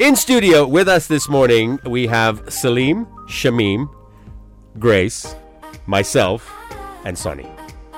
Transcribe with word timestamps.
In 0.00 0.16
studio 0.16 0.66
with 0.66 0.88
us 0.88 1.06
this 1.06 1.28
morning, 1.28 1.78
we 1.86 2.08
have 2.08 2.52
Salim, 2.52 3.06
Shamim, 3.28 3.88
Grace, 4.76 5.36
myself, 5.86 6.52
and 7.04 7.16
Sonny. 7.16 7.48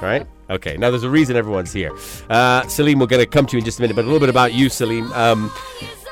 Right? 0.03 0.27
Okay, 0.51 0.77
now 0.77 0.91
there's 0.91 1.05
a 1.05 1.11
reason 1.11 1.37
everyone's 1.37 1.73
here. 1.73 1.97
Uh, 2.29 2.69
Salim, 2.69 2.99
we're 2.99 3.07
going 3.07 3.25
to 3.25 3.27
come 3.27 3.47
to 3.47 3.53
you 3.53 3.61
in 3.61 3.65
just 3.65 3.79
a 3.79 3.83
minute, 3.83 3.95
but 3.95 4.03
a 4.03 4.09
little 4.09 4.21
bit 4.21 4.29
about 4.29 4.53
you, 4.53 4.69
Salim. 4.69 5.11
Um, 5.15 5.51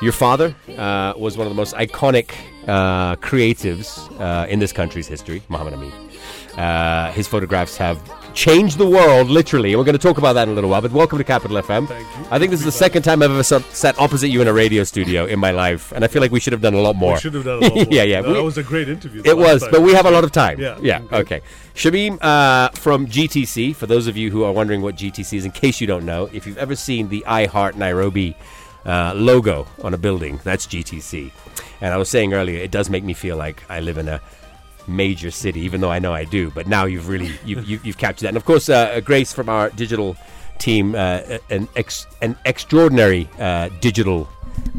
your 0.01 0.11
father 0.11 0.55
uh, 0.75 1.13
was 1.17 1.37
one 1.37 1.45
of 1.45 1.51
the 1.51 1.55
most 1.55 1.75
iconic 1.75 2.31
uh, 2.67 3.17
creatives 3.17 4.09
uh, 4.19 4.47
in 4.47 4.57
this 4.57 4.73
country's 4.73 5.07
history, 5.07 5.43
Mohamed 5.49 5.75
Amin. 5.75 5.93
Uh, 6.57 7.11
his 7.11 7.27
photographs 7.27 7.77
have 7.77 8.01
changed 8.35 8.77
the 8.77 8.85
world, 8.87 9.29
literally. 9.29 9.71
And 9.71 9.79
we're 9.79 9.85
going 9.85 9.97
to 9.97 10.01
talk 10.07 10.17
about 10.17 10.33
that 10.33 10.43
in 10.43 10.49
a 10.49 10.53
little 10.53 10.69
while. 10.69 10.81
But 10.81 10.91
welcome 10.91 11.17
to 11.17 11.23
Capital 11.23 11.57
FM. 11.61 11.87
Thank 11.87 12.05
you. 12.17 12.25
I 12.29 12.37
think 12.37 12.51
this 12.51 12.59
is 12.59 12.65
the 12.65 12.71
second 12.71 13.03
time 13.03 13.23
I've 13.23 13.31
ever 13.31 13.43
sat 13.43 13.97
opposite 13.97 14.27
you 14.27 14.41
in 14.41 14.47
a 14.47 14.53
radio 14.53 14.83
studio 14.83 15.25
in 15.25 15.39
my 15.39 15.51
life. 15.51 15.91
And 15.93 16.03
I 16.03 16.07
feel 16.07 16.21
like 16.21 16.31
we 16.31 16.39
should 16.41 16.53
have 16.53 16.61
done 16.61 16.73
a 16.73 16.81
lot 16.81 16.95
more. 16.95 17.13
We 17.13 17.19
should 17.19 17.33
have 17.33 17.45
done 17.45 17.63
a 17.63 17.65
lot 17.67 17.75
more. 17.75 17.85
yeah, 17.89 18.03
yeah. 18.03 18.19
No, 18.21 18.27
we- 18.29 18.33
that 18.35 18.43
was 18.43 18.57
a 18.57 18.63
great 18.63 18.89
interview. 18.89 19.21
it 19.25 19.37
was, 19.37 19.61
time. 19.61 19.71
but 19.71 19.81
we 19.81 19.93
have 19.93 20.05
a 20.05 20.11
lot 20.11 20.23
of 20.25 20.31
time. 20.31 20.59
Yeah, 20.59 20.77
Yeah. 20.81 21.01
okay. 21.11 21.41
Shamim 21.73 22.17
uh, 22.21 22.69
from 22.71 23.07
GTC. 23.07 23.75
For 23.75 23.85
those 23.87 24.07
of 24.07 24.17
you 24.17 24.31
who 24.31 24.43
are 24.43 24.51
wondering 24.51 24.81
what 24.81 24.95
GTC 24.95 25.37
is, 25.37 25.45
in 25.45 25.51
case 25.51 25.79
you 25.79 25.87
don't 25.87 26.05
know, 26.05 26.29
if 26.33 26.45
you've 26.45 26.57
ever 26.57 26.75
seen 26.75 27.07
the 27.09 27.25
I 27.25 27.45
Heart 27.45 27.77
Nairobi 27.77 28.35
uh, 28.85 29.13
logo 29.15 29.65
on 29.81 29.93
a 29.93 29.97
building, 29.97 30.39
that's 30.43 30.67
GTC. 30.67 31.31
And 31.81 31.93
I 31.93 31.97
was 31.97 32.09
saying 32.09 32.33
earlier, 32.33 32.59
it 32.59 32.71
does 32.71 32.89
make 32.89 33.03
me 33.03 33.13
feel 33.13 33.37
like 33.37 33.63
I 33.69 33.79
live 33.79 33.97
in 33.97 34.07
a 34.07 34.19
major 34.87 35.31
city, 35.31 35.61
even 35.61 35.81
though 35.81 35.91
I 35.91 35.99
know 35.99 36.13
I 36.13 36.23
do. 36.23 36.51
But 36.51 36.67
now 36.67 36.85
you've 36.85 37.07
really 37.07 37.31
you've, 37.45 37.67
you've, 37.67 37.85
you've 37.85 37.97
captured 37.97 38.25
that. 38.25 38.29
And 38.29 38.37
of 38.37 38.45
course, 38.45 38.69
uh, 38.69 38.99
Grace 39.01 39.33
from 39.33 39.49
our 39.49 39.69
digital 39.71 40.17
team, 40.57 40.95
uh, 40.95 41.37
an 41.49 41.67
ex- 41.75 42.07
an 42.21 42.35
extraordinary 42.45 43.29
uh, 43.39 43.69
digital 43.81 44.27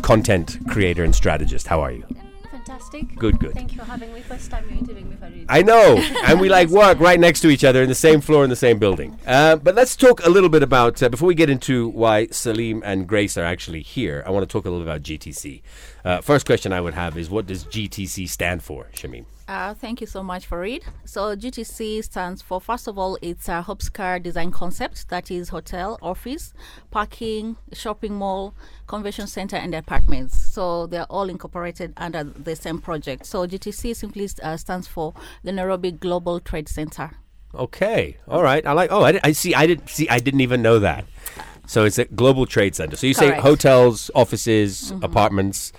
content 0.02 0.58
creator 0.68 1.04
and 1.04 1.14
strategist. 1.14 1.66
How 1.66 1.80
are 1.80 1.92
you? 1.92 2.04
Fantastic. 2.50 3.16
Good, 3.16 3.38
good. 3.38 3.54
Thank 3.54 3.72
you 3.72 3.78
for 3.78 3.84
having 3.84 4.12
me. 4.12 4.20
First 4.20 4.50
time 4.50 4.64
you're 4.68 4.78
interviewing 4.78 5.10
me 5.10 5.16
for. 5.16 5.30
I 5.48 5.62
know, 5.62 5.96
and 6.24 6.40
we 6.40 6.48
like 6.48 6.68
work 6.68 6.98
right 7.00 7.18
next 7.18 7.40
to 7.40 7.48
each 7.48 7.64
other 7.64 7.82
in 7.82 7.88
the 7.88 7.94
same 7.94 8.20
floor 8.20 8.44
in 8.44 8.50
the 8.50 8.56
same 8.56 8.78
building. 8.78 9.18
Uh, 9.26 9.56
but 9.56 9.74
let's 9.74 9.96
talk 9.96 10.24
a 10.24 10.28
little 10.28 10.48
bit 10.48 10.62
about 10.62 11.02
uh, 11.02 11.08
before 11.08 11.28
we 11.28 11.34
get 11.34 11.50
into 11.50 11.88
why 11.88 12.26
Salim 12.28 12.82
and 12.84 13.06
Grace 13.06 13.36
are 13.36 13.44
actually 13.44 13.82
here. 13.82 14.22
I 14.26 14.30
want 14.30 14.48
to 14.48 14.52
talk 14.52 14.64
a 14.64 14.70
little 14.70 14.86
about 14.86 15.02
GTC. 15.02 15.62
Uh, 16.04 16.20
first 16.20 16.46
question 16.46 16.72
I 16.72 16.80
would 16.80 16.94
have 16.94 17.16
is, 17.16 17.30
what 17.30 17.46
does 17.46 17.64
GTC 17.64 18.28
stand 18.28 18.62
for, 18.62 18.86
Shamim? 18.94 19.26
Uh, 19.48 19.74
thank 19.74 20.00
you 20.00 20.06
so 20.06 20.22
much 20.22 20.44
for 20.46 20.64
it. 20.64 20.82
So 21.04 21.36
GTC 21.36 22.02
stands 22.02 22.42
for 22.42 22.60
first 22.60 22.88
of 22.88 22.98
all, 22.98 23.16
it's 23.22 23.48
a 23.48 23.64
HOPSCA 23.66 24.20
design 24.22 24.50
concept 24.50 25.08
that 25.08 25.30
is 25.30 25.50
hotel, 25.50 25.98
office, 26.02 26.52
parking, 26.90 27.56
shopping 27.72 28.14
mall, 28.14 28.54
convention 28.88 29.28
center, 29.28 29.56
and 29.56 29.72
apartments. 29.72 30.36
So 30.36 30.86
they're 30.88 31.04
all 31.04 31.28
incorporated 31.28 31.92
under 31.96 32.24
the 32.24 32.56
same 32.56 32.80
project. 32.80 33.24
So 33.24 33.46
GTC 33.46 33.94
simply 33.94 34.28
uh, 34.42 34.56
stands 34.56 34.88
for 34.88 35.14
the 35.44 35.52
Nairobi 35.52 35.92
Global 35.92 36.40
Trade 36.40 36.68
Center. 36.68 37.12
Okay, 37.54 38.16
all 38.26 38.42
right. 38.42 38.66
I 38.66 38.72
like. 38.72 38.90
Oh, 38.90 39.04
I, 39.04 39.20
I 39.22 39.32
see. 39.32 39.54
I 39.54 39.66
didn't 39.66 39.88
see. 39.88 40.08
I 40.08 40.18
didn't 40.18 40.40
even 40.40 40.60
know 40.60 40.80
that. 40.80 41.06
So 41.66 41.84
it's 41.84 41.98
a 41.98 42.04
global 42.04 42.46
trade 42.46 42.74
center. 42.74 42.96
So 42.96 43.06
you 43.06 43.14
say 43.14 43.32
hotels, 43.40 44.10
offices, 44.14 44.92
apartments, 45.02 45.72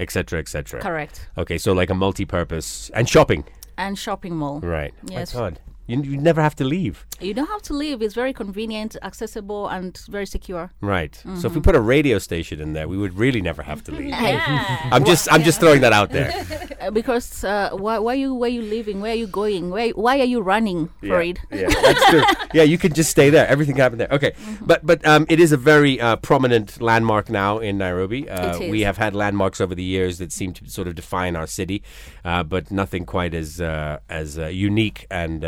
etc., 0.00 0.40
etc. 0.40 0.80
Correct. 0.80 1.28
Okay, 1.38 1.58
so 1.58 1.72
like 1.72 1.90
a 1.90 1.94
multi-purpose 1.94 2.90
and 2.94 3.08
shopping. 3.08 3.44
And 3.78 3.98
shopping 3.98 4.34
mall. 4.36 4.60
Right. 4.60 4.92
Yes. 5.04 5.34
My 5.34 5.40
God, 5.40 5.60
you, 5.90 6.02
you 6.02 6.16
never 6.16 6.40
have 6.40 6.54
to 6.56 6.64
leave. 6.64 7.06
You 7.20 7.34
don't 7.34 7.48
have 7.48 7.62
to 7.62 7.74
leave. 7.74 8.00
It's 8.02 8.14
very 8.14 8.32
convenient, 8.32 8.96
accessible, 9.02 9.68
and 9.68 9.96
very 10.08 10.26
secure. 10.26 10.70
Right. 10.80 11.14
So 11.38 11.48
if 11.48 11.54
we 11.54 11.60
put 11.60 11.76
a 11.76 11.80
radio 11.80 12.18
station 12.18 12.60
in 12.60 12.72
there, 12.72 12.88
we 12.88 12.96
would 12.96 13.18
really 13.18 13.42
never 13.42 13.62
have 13.62 13.82
to 13.84 13.92
leave. 13.92 14.14
Yeah. 14.30 14.90
I'm 14.92 15.04
just 15.04 15.32
I'm 15.32 15.42
just 15.42 15.60
throwing 15.60 15.80
that 15.80 15.92
out 15.92 16.10
there. 16.10 16.30
Uh, 16.80 16.90
because 16.90 17.44
uh, 17.44 17.68
why, 17.72 17.98
why 17.98 18.14
you 18.14 18.34
where 18.34 18.48
you 18.48 18.62
living? 18.62 19.02
Where 19.02 19.12
are 19.12 19.20
you 19.24 19.26
going? 19.26 19.68
Where 19.68 19.90
why 19.90 20.18
are 20.18 20.24
you 20.24 20.40
running 20.40 20.88
for 21.00 21.20
it? 21.20 21.38
yeah, 21.52 21.68
that's 21.68 22.04
true. 22.06 22.22
Yeah, 22.54 22.62
you 22.62 22.78
can 22.78 22.94
just 22.94 23.10
stay 23.10 23.28
there. 23.28 23.46
Everything 23.46 23.74
can 23.74 23.82
happen 23.82 23.98
there. 23.98 24.08
Okay, 24.10 24.32
but 24.62 24.84
but 24.84 25.06
um, 25.06 25.26
it 25.28 25.38
is 25.40 25.52
a 25.52 25.58
very 25.58 26.00
uh, 26.00 26.16
prominent 26.16 26.80
landmark 26.80 27.28
now 27.28 27.58
in 27.58 27.76
Nairobi. 27.76 28.30
Uh. 28.30 28.58
We 28.58 28.80
have 28.80 28.96
had 28.96 29.14
landmarks 29.14 29.60
over 29.60 29.74
the 29.74 29.82
years 29.84 30.16
that 30.18 30.32
seem 30.32 30.54
to 30.54 30.70
sort 30.70 30.88
of 30.88 30.94
define 30.94 31.36
our 31.36 31.46
city, 31.46 31.82
uh, 32.24 32.44
but 32.44 32.70
nothing 32.70 33.04
quite 33.04 33.34
as 33.34 33.60
uh, 33.60 33.98
as 34.08 34.38
uh, 34.38 34.46
unique 34.46 35.06
and. 35.10 35.44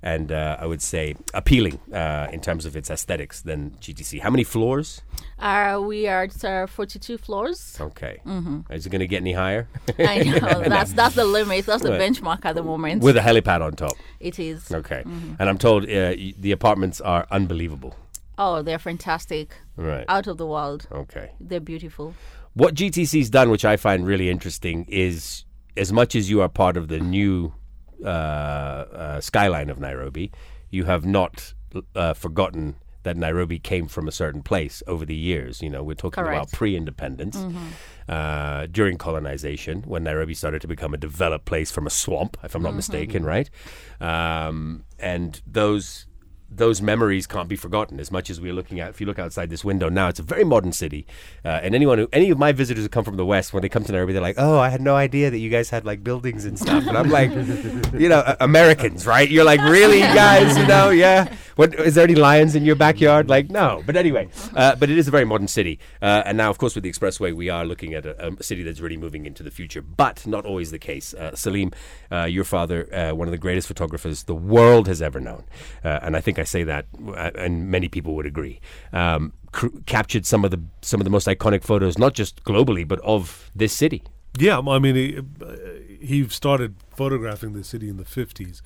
And 0.00 0.30
uh, 0.30 0.56
I 0.60 0.66
would 0.66 0.80
say 0.80 1.16
appealing 1.34 1.80
uh, 1.92 2.28
in 2.32 2.40
terms 2.40 2.64
of 2.66 2.76
its 2.76 2.88
aesthetics 2.88 3.40
than 3.42 3.72
GTC. 3.80 4.20
How 4.20 4.30
many 4.30 4.44
floors? 4.44 5.02
Uh, 5.40 5.80
we 5.84 6.06
are 6.06 6.28
uh, 6.44 6.66
42 6.68 7.18
floors. 7.18 7.76
Okay. 7.80 8.20
Is 8.70 8.86
it 8.86 8.90
going 8.90 9.00
to 9.00 9.08
get 9.08 9.22
any 9.22 9.32
higher? 9.32 9.66
I 9.98 10.18
know 10.22 10.62
that's 10.62 10.92
that's 10.92 11.16
the 11.16 11.24
limit. 11.24 11.66
That's 11.66 11.82
the 11.82 11.90
benchmark 11.90 12.44
at 12.44 12.54
the 12.54 12.62
moment. 12.62 13.02
With 13.02 13.16
a 13.16 13.20
helipad 13.20 13.60
on 13.60 13.72
top. 13.72 13.96
it 14.20 14.38
is. 14.38 14.70
Okay. 14.70 15.02
And 15.04 15.48
I'm 15.48 15.58
told 15.58 15.82
uh, 15.84 16.14
y- 16.16 16.32
the 16.38 16.52
apartments 16.52 17.00
are 17.00 17.26
unbelievable. 17.32 17.96
Oh, 18.38 18.62
they're 18.62 18.78
fantastic. 18.78 19.56
Right. 19.74 20.04
Out 20.08 20.28
of 20.28 20.36
the 20.38 20.46
world. 20.46 20.86
Okay. 20.92 21.32
They're 21.40 21.58
beautiful. 21.58 22.14
What 22.54 22.74
GTC's 22.76 23.30
done, 23.30 23.50
which 23.50 23.64
I 23.64 23.76
find 23.76 24.06
really 24.06 24.30
interesting, 24.30 24.86
is 24.88 25.44
as 25.76 25.92
much 25.92 26.14
as 26.14 26.30
you 26.30 26.40
are 26.40 26.48
part 26.48 26.76
of 26.76 26.86
the 26.86 27.00
new 27.00 27.52
uh, 28.04 28.06
uh, 28.08 29.20
skyline 29.20 29.70
of 29.70 29.78
Nairobi, 29.78 30.30
you 30.70 30.84
have 30.84 31.04
not 31.06 31.54
uh, 31.94 32.14
forgotten 32.14 32.76
that 33.04 33.16
Nairobi 33.16 33.58
came 33.58 33.86
from 33.88 34.08
a 34.08 34.12
certain 34.12 34.42
place 34.42 34.82
over 34.86 35.06
the 35.06 35.14
years. 35.14 35.62
You 35.62 35.70
know, 35.70 35.82
we're 35.82 35.94
talking 35.94 36.22
about 36.32 36.52
pre-independence, 36.52 37.36
uh, 38.08 38.66
during 38.70 38.98
colonization, 38.98 39.82
when 39.82 40.02
Nairobi 40.04 40.34
started 40.34 40.60
to 40.62 40.68
become 40.68 40.92
a 40.92 40.98
developed 40.98 41.44
place 41.44 41.70
from 41.70 41.86
a 41.86 41.90
swamp, 41.90 42.36
if 42.42 42.54
I'm 42.54 42.62
not 42.62 42.74
mistaken, 42.74 43.24
right? 43.24 43.48
Um, 44.00 44.84
and 44.98 45.40
those 45.46 46.06
those 46.50 46.80
memories 46.80 47.26
can't 47.26 47.48
be 47.48 47.56
forgotten 47.56 48.00
as 48.00 48.10
much 48.10 48.30
as 48.30 48.40
we're 48.40 48.54
looking 48.54 48.80
at 48.80 48.88
if 48.88 49.00
you 49.00 49.06
look 49.06 49.18
outside 49.18 49.50
this 49.50 49.64
window 49.64 49.88
now 49.88 50.08
it's 50.08 50.18
a 50.18 50.22
very 50.22 50.44
modern 50.44 50.72
city. 50.72 51.06
Uh, 51.44 51.60
and 51.62 51.74
anyone 51.74 51.98
who 51.98 52.08
any 52.12 52.30
of 52.30 52.38
my 52.38 52.52
visitors 52.52 52.84
who 52.84 52.88
come 52.88 53.04
from 53.04 53.16
the 53.16 53.26
west 53.26 53.52
when 53.52 53.60
they 53.60 53.68
come 53.68 53.84
to 53.84 53.92
nairobi 53.92 54.12
they're 54.12 54.22
like 54.22 54.36
oh 54.38 54.58
i 54.58 54.68
had 54.68 54.80
no 54.80 54.96
idea 54.96 55.30
that 55.30 55.38
you 55.38 55.50
guys 55.50 55.68
had 55.68 55.84
like 55.84 56.02
buildings 56.02 56.44
and 56.44 56.58
stuff. 56.58 56.86
And 56.86 56.96
i'm 56.96 57.10
like 57.10 57.30
you 58.00 58.08
know 58.08 58.20
uh, 58.20 58.36
americans 58.40 59.06
right? 59.06 59.28
You're 59.30 59.44
like 59.44 59.60
really 59.60 60.00
guys 60.00 60.56
you 60.56 60.66
know? 60.66 60.90
Yeah. 60.90 61.34
What 61.56 61.74
is 61.74 61.96
there 61.96 62.04
any 62.04 62.14
lions 62.14 62.54
in 62.54 62.64
your 62.64 62.76
backyard? 62.76 63.28
Like 63.28 63.50
no. 63.50 63.82
But 63.84 63.96
anyway 63.96 64.28
uh, 64.54 64.76
but 64.76 64.88
it 64.90 64.96
is 64.96 65.06
a 65.06 65.10
very 65.10 65.24
modern 65.24 65.48
city. 65.48 65.78
Uh, 66.00 66.22
and 66.24 66.38
now 66.38 66.50
of 66.50 66.58
course 66.58 66.74
with 66.74 66.84
the 66.84 66.90
expressway 66.90 67.34
we 67.34 67.48
are 67.48 67.64
looking 67.64 67.94
at 67.94 68.06
a, 68.06 68.28
a 68.28 68.42
city 68.42 68.62
that's 68.62 68.80
really 68.80 68.96
moving 68.96 69.26
into 69.26 69.42
the 69.42 69.50
future 69.50 69.82
but 69.82 70.26
not 70.26 70.46
always 70.46 70.70
the 70.70 70.78
case. 70.78 71.12
Uh, 71.12 71.34
salim 71.34 71.72
uh, 72.10 72.24
your 72.24 72.44
father 72.44 72.88
one 73.14 73.28
of 73.28 73.32
the 73.32 73.38
greatest 73.38 73.68
photographers 73.68 74.24
the 74.24 74.34
world 74.34 74.88
has 74.88 75.02
ever 75.02 75.20
known. 75.20 75.44
And 75.84 76.16
i 76.16 76.20
think 76.20 76.37
i 76.38 76.44
say 76.44 76.62
that 76.64 76.86
uh, 77.08 77.30
and 77.34 77.70
many 77.70 77.88
people 77.88 78.14
would 78.14 78.26
agree 78.26 78.60
um, 78.92 79.32
cr- 79.52 79.68
captured 79.86 80.24
some 80.26 80.44
of 80.44 80.50
the 80.50 80.60
some 80.82 81.00
of 81.00 81.04
the 81.04 81.10
most 81.10 81.26
iconic 81.26 81.62
photos 81.62 81.98
not 81.98 82.14
just 82.14 82.42
globally 82.44 82.86
but 82.86 83.00
of 83.00 83.50
this 83.54 83.72
city 83.72 84.02
Yeah, 84.38 84.60
I 84.60 84.78
mean, 84.78 84.94
he, 84.94 85.18
uh, 85.18 85.56
he 86.00 86.28
started 86.28 86.76
photographing 86.94 87.54
the 87.54 87.64
city 87.64 87.88
in 87.88 87.96
the 87.96 88.04
50s 88.04 88.60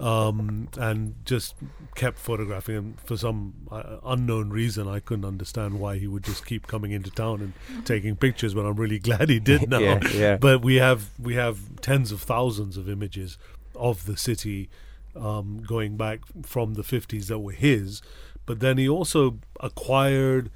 um, 0.00 0.68
and 0.78 1.14
just 1.24 1.54
kept 1.94 2.18
photographing. 2.18 2.76
And 2.76 3.00
for 3.00 3.16
some 3.16 3.52
uh, 3.70 3.98
unknown 4.06 4.50
reason, 4.50 4.88
I 4.88 5.00
couldn't 5.00 5.24
understand 5.26 5.80
why 5.80 5.98
he 5.98 6.06
would 6.06 6.24
just 6.24 6.46
keep 6.46 6.66
coming 6.66 6.92
into 6.92 7.10
town 7.10 7.40
and 7.40 7.84
taking 7.84 8.16
pictures. 8.16 8.54
But 8.54 8.64
I'm 8.64 8.76
really 8.76 8.98
glad 9.08 9.28
he 9.28 9.40
did 9.40 9.68
now. 9.74 9.80
Yeah, 9.80 10.00
yeah. 10.14 10.36
But 10.36 10.62
we 10.62 10.76
have 10.76 11.10
we 11.18 11.34
have 11.34 11.80
tens 11.80 12.12
of 12.12 12.22
thousands 12.22 12.76
of 12.76 12.88
images 12.88 13.36
of 13.74 14.06
the 14.06 14.16
city 14.16 14.70
um, 15.16 15.62
going 15.66 15.96
back 15.96 16.20
from 16.42 16.74
the 16.74 16.82
50s 16.82 17.26
that 17.26 17.38
were 17.38 17.52
his. 17.52 18.02
But 18.46 18.60
then 18.60 18.78
he 18.78 18.88
also 18.88 19.38
acquired, 19.60 20.50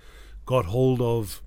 got 0.44 0.66
hold 0.66 1.00
of 1.00 1.42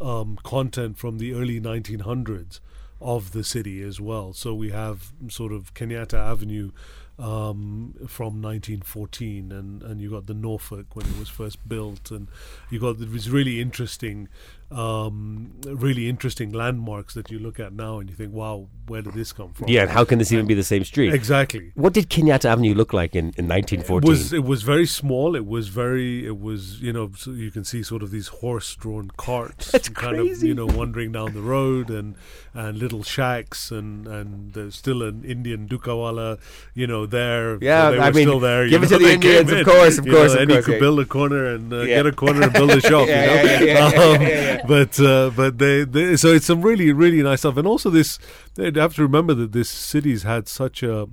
um, 0.00 0.38
content 0.42 0.98
from 0.98 1.18
the 1.18 1.34
early 1.34 1.60
1900s 1.60 2.60
of 3.00 3.32
the 3.32 3.44
city 3.44 3.82
as 3.82 4.00
well. 4.00 4.32
So 4.32 4.54
we 4.54 4.70
have 4.70 5.12
sort 5.28 5.52
of 5.52 5.72
Kenyatta 5.74 6.14
Avenue 6.18 6.70
um, 7.18 7.94
from 8.06 8.40
1914, 8.40 9.52
and, 9.52 9.82
and 9.82 10.00
you 10.00 10.10
got 10.10 10.26
the 10.26 10.34
Norfolk 10.34 10.96
when 10.96 11.06
it 11.06 11.18
was 11.18 11.28
first 11.28 11.66
built, 11.68 12.10
and 12.10 12.28
you 12.70 12.80
got 12.80 12.98
these 12.98 13.30
really 13.30 13.60
interesting, 13.60 14.28
um, 14.70 15.52
really 15.66 16.08
interesting 16.08 16.52
landmarks 16.52 17.14
that 17.14 17.30
you 17.30 17.38
look 17.38 17.58
at 17.58 17.72
now, 17.72 17.98
and 17.98 18.08
you 18.08 18.14
think, 18.16 18.32
wow, 18.32 18.68
where 18.86 19.02
did 19.02 19.14
this 19.14 19.32
come 19.32 19.52
from? 19.52 19.68
yeah 19.68 19.82
and 19.82 19.90
how 19.90 20.04
can 20.04 20.18
this 20.18 20.32
even 20.32 20.46
be 20.46 20.54
the 20.54 20.64
same 20.64 20.82
street 20.84 21.14
exactly. 21.14 21.70
what 21.74 21.92
did 21.92 22.10
kenyatta 22.10 22.46
avenue 22.46 22.74
look 22.74 22.92
like 22.92 23.14
in, 23.14 23.26
in 23.36 23.44
It 23.44 23.54
1914 23.84 24.08
was 24.08 24.32
it 24.32 24.42
was 24.44 24.62
very 24.62 24.86
small. 24.86 25.36
It 25.36 25.46
was 25.46 25.68
very 25.68 26.26
it 26.26 26.40
was 26.40 26.80
you 26.82 26.92
know 26.92 27.10
so 27.16 27.30
you 27.30 27.52
can 27.52 27.62
see 27.64 27.82
sort 27.84 28.02
of 28.02 28.10
these 28.10 28.28
horse-drawn 28.28 29.10
carts, 29.16 29.70
That's 29.70 29.88
kind 29.90 30.16
crazy. 30.16 30.32
of 30.46 30.48
you 30.48 30.54
know 30.54 30.66
wandering 30.66 31.12
down 31.12 31.34
the 31.34 31.40
road 31.42 31.88
and 31.88 32.16
and 32.52 32.78
little 32.78 33.04
shacks 33.04 33.70
and 33.70 34.08
and 34.08 34.54
there's 34.54 34.74
still 34.74 35.02
an 35.04 35.24
Indian 35.24 35.68
dukawala 35.68 36.38
you 36.74 36.86
know 36.88 37.06
there. 37.06 37.58
Yeah, 37.62 37.90
they 37.92 37.98
I 38.00 38.10
mean, 38.10 38.26
still 38.26 38.40
there. 38.40 38.68
give 38.68 38.82
it 38.82 38.88
to 38.88 38.98
the 38.98 39.12
Indians, 39.12 39.52
of 39.52 39.64
course, 39.64 39.98
of 39.98 40.06
you 40.06 40.12
course, 40.12 40.34
know, 40.34 40.36
of 40.36 40.42
and 40.42 40.50
course, 40.50 40.66
you 40.66 40.72
yeah. 40.72 40.78
could 40.78 40.80
build 40.80 40.98
a 41.00 41.04
corner 41.04 41.46
and 41.54 41.72
uh, 41.72 41.80
Yeah. 41.82 41.96
get 42.02 42.06
a 42.06 42.12
corner 42.12 42.42
and 42.42 42.52
build 42.52 42.70
a 42.72 42.80
shop. 42.90 43.06
Yeah, 43.06 43.60
you 43.60 43.74
know, 43.74 43.86
Um, 43.86 44.20
yeah, 44.22 44.28
yeah, 44.28 44.56
yeah. 44.56 44.59
but 44.68 44.98
uh, 45.00 45.30
but 45.34 45.58
they, 45.58 45.84
they 45.84 46.16
so 46.16 46.28
it's 46.28 46.46
some 46.46 46.62
really 46.62 46.92
really 46.92 47.22
nice 47.22 47.40
stuff, 47.40 47.56
and 47.56 47.66
also 47.66 47.90
this 47.90 48.18
they 48.54 48.70
have 48.74 48.94
to 48.94 49.02
remember 49.02 49.34
that 49.34 49.52
this 49.52 49.68
city's 49.68 50.22
had 50.22 50.48
such 50.48 50.82
a. 50.82 51.08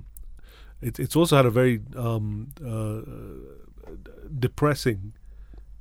It, 0.80 1.00
it's 1.00 1.16
also 1.16 1.36
had 1.36 1.46
a 1.46 1.50
very 1.50 1.80
um, 1.96 2.52
uh, 2.64 3.00
depressing 4.38 5.14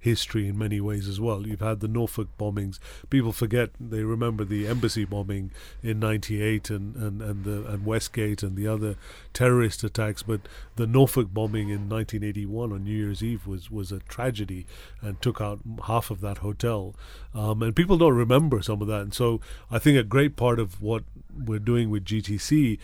history 0.08 0.48
in 0.48 0.58
many 0.58 0.80
ways 0.82 1.08
as 1.08 1.20
well. 1.20 1.46
You've 1.46 1.60
had 1.60 1.80
the 1.80 1.88
Norfolk 1.88 2.30
bombings. 2.40 2.80
People 3.10 3.32
forget 3.32 3.72
they 3.80 4.04
remember 4.04 4.44
the 4.44 4.68
embassy 4.68 5.06
bombing 5.06 5.52
in 5.84 6.00
'98 6.00 6.70
and 6.70 6.96
and 6.96 7.22
and 7.22 7.44
the 7.44 7.66
and 7.68 7.86
Westgate 7.86 8.44
and 8.44 8.56
the 8.56 8.68
other 8.68 8.96
terrorist 9.34 9.84
attacks. 9.84 10.24
But 10.24 10.42
the 10.76 10.88
Norfolk 10.88 11.34
bombing 11.34 11.70
in 11.70 11.90
1981 11.90 12.72
on 12.72 12.84
New 12.84 12.92
Year's 12.92 13.24
Eve 13.24 13.46
was 13.48 13.70
was 13.70 13.92
a 13.92 14.00
tragedy 14.00 14.66
and 15.02 15.22
took 15.22 15.42
out 15.42 15.60
half 15.86 16.10
of 16.10 16.22
that 16.22 16.40
hotel. 16.40 16.96
Um, 17.34 17.62
and 17.62 17.76
people 17.76 17.98
don't 17.98 18.16
remember 18.16 18.62
some 18.62 18.82
of 18.82 18.88
that. 18.88 19.02
And 19.02 19.14
so 19.14 19.42
I 19.70 19.80
think 19.80 19.98
a 19.98 20.04
great 20.04 20.36
part 20.36 20.60
of 20.60 20.82
what 20.82 21.04
we're 21.38 21.60
doing 21.60 21.90
with 21.90 22.06
GTC 22.06 22.80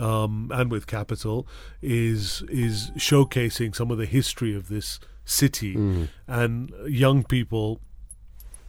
um, 0.00 0.50
and 0.54 0.70
with 0.70 0.86
Capital 0.86 1.46
is 1.82 2.42
is 2.48 2.90
showcasing 2.96 3.74
some 3.74 3.90
of 3.90 3.98
the 3.98 4.06
history 4.06 4.54
of 4.54 4.68
this 4.68 5.00
city 5.26 6.08
and 6.26 6.72
young 6.86 7.22
people 7.24 7.80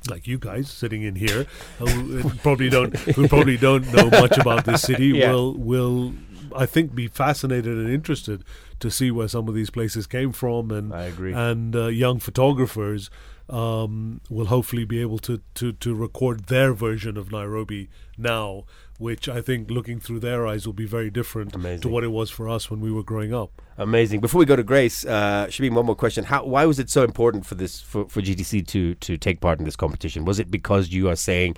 like 0.09 0.25
you 0.27 0.37
guys 0.37 0.69
sitting 0.69 1.01
in 1.03 1.15
here 1.15 1.45
who 1.79 2.29
probably 2.43 2.69
don't 2.69 2.95
who 3.15 3.27
probably 3.27 3.57
don't 3.67 3.85
know 3.93 4.09
much 4.09 4.37
about 4.37 4.65
this 4.65 4.81
city 4.81 5.07
Yeah. 5.07 5.31
will 5.31 5.53
will 5.53 6.13
I 6.55 6.65
think 6.65 6.95
be 6.95 7.07
fascinated 7.07 7.77
and 7.77 7.89
interested 7.89 8.43
to 8.79 8.89
see 8.89 9.11
where 9.11 9.27
some 9.27 9.47
of 9.49 9.53
these 9.53 9.69
places 9.69 10.07
came 10.07 10.31
from 10.31 10.71
and 10.71 10.93
I 10.93 11.03
agree. 11.03 11.33
and 11.33 11.75
uh, 11.75 11.87
young 11.87 12.19
photographers 12.19 13.09
um, 13.49 14.21
will 14.29 14.47
hopefully 14.47 14.83
be 14.85 14.99
able 14.99 15.19
to, 15.19 15.41
to, 15.55 15.71
to 15.73 15.95
record 15.95 16.45
their 16.47 16.73
version 16.73 17.15
of 17.15 17.31
Nairobi 17.31 17.89
now, 18.17 18.65
which 18.97 19.29
I 19.29 19.41
think 19.41 19.69
looking 19.69 19.99
through 19.99 20.19
their 20.21 20.47
eyes 20.47 20.65
will 20.65 20.73
be 20.73 20.85
very 20.85 21.09
different 21.09 21.53
to 21.81 21.89
what 21.89 22.03
it 22.03 22.07
was 22.07 22.31
for 22.31 22.49
us 22.49 22.71
when 22.71 22.81
we 22.81 22.91
were 22.91 23.03
growing 23.03 23.33
up. 23.33 23.61
Amazing. 23.77 24.21
Before 24.21 24.39
we 24.39 24.45
go 24.45 24.55
to 24.55 24.63
Grace, 24.63 25.05
uh, 25.05 25.45
Shamim, 25.49 25.73
one 25.73 25.85
more 25.85 25.95
question. 25.95 26.23
How, 26.23 26.43
why 26.45 26.65
was 26.65 26.79
it 26.79 26.89
so 26.89 27.03
important 27.03 27.45
for 27.45 27.55
this 27.55 27.79
for, 27.79 28.09
for 28.09 28.21
GTC 28.21 28.65
to 28.67 28.95
to 28.95 29.17
take 29.17 29.39
part 29.39 29.59
in 29.59 29.65
this 29.65 29.75
competition? 29.75 30.25
Was 30.25 30.39
it 30.39 30.49
because 30.49 30.89
you 30.89 31.09
are 31.09 31.15
saying 31.15 31.55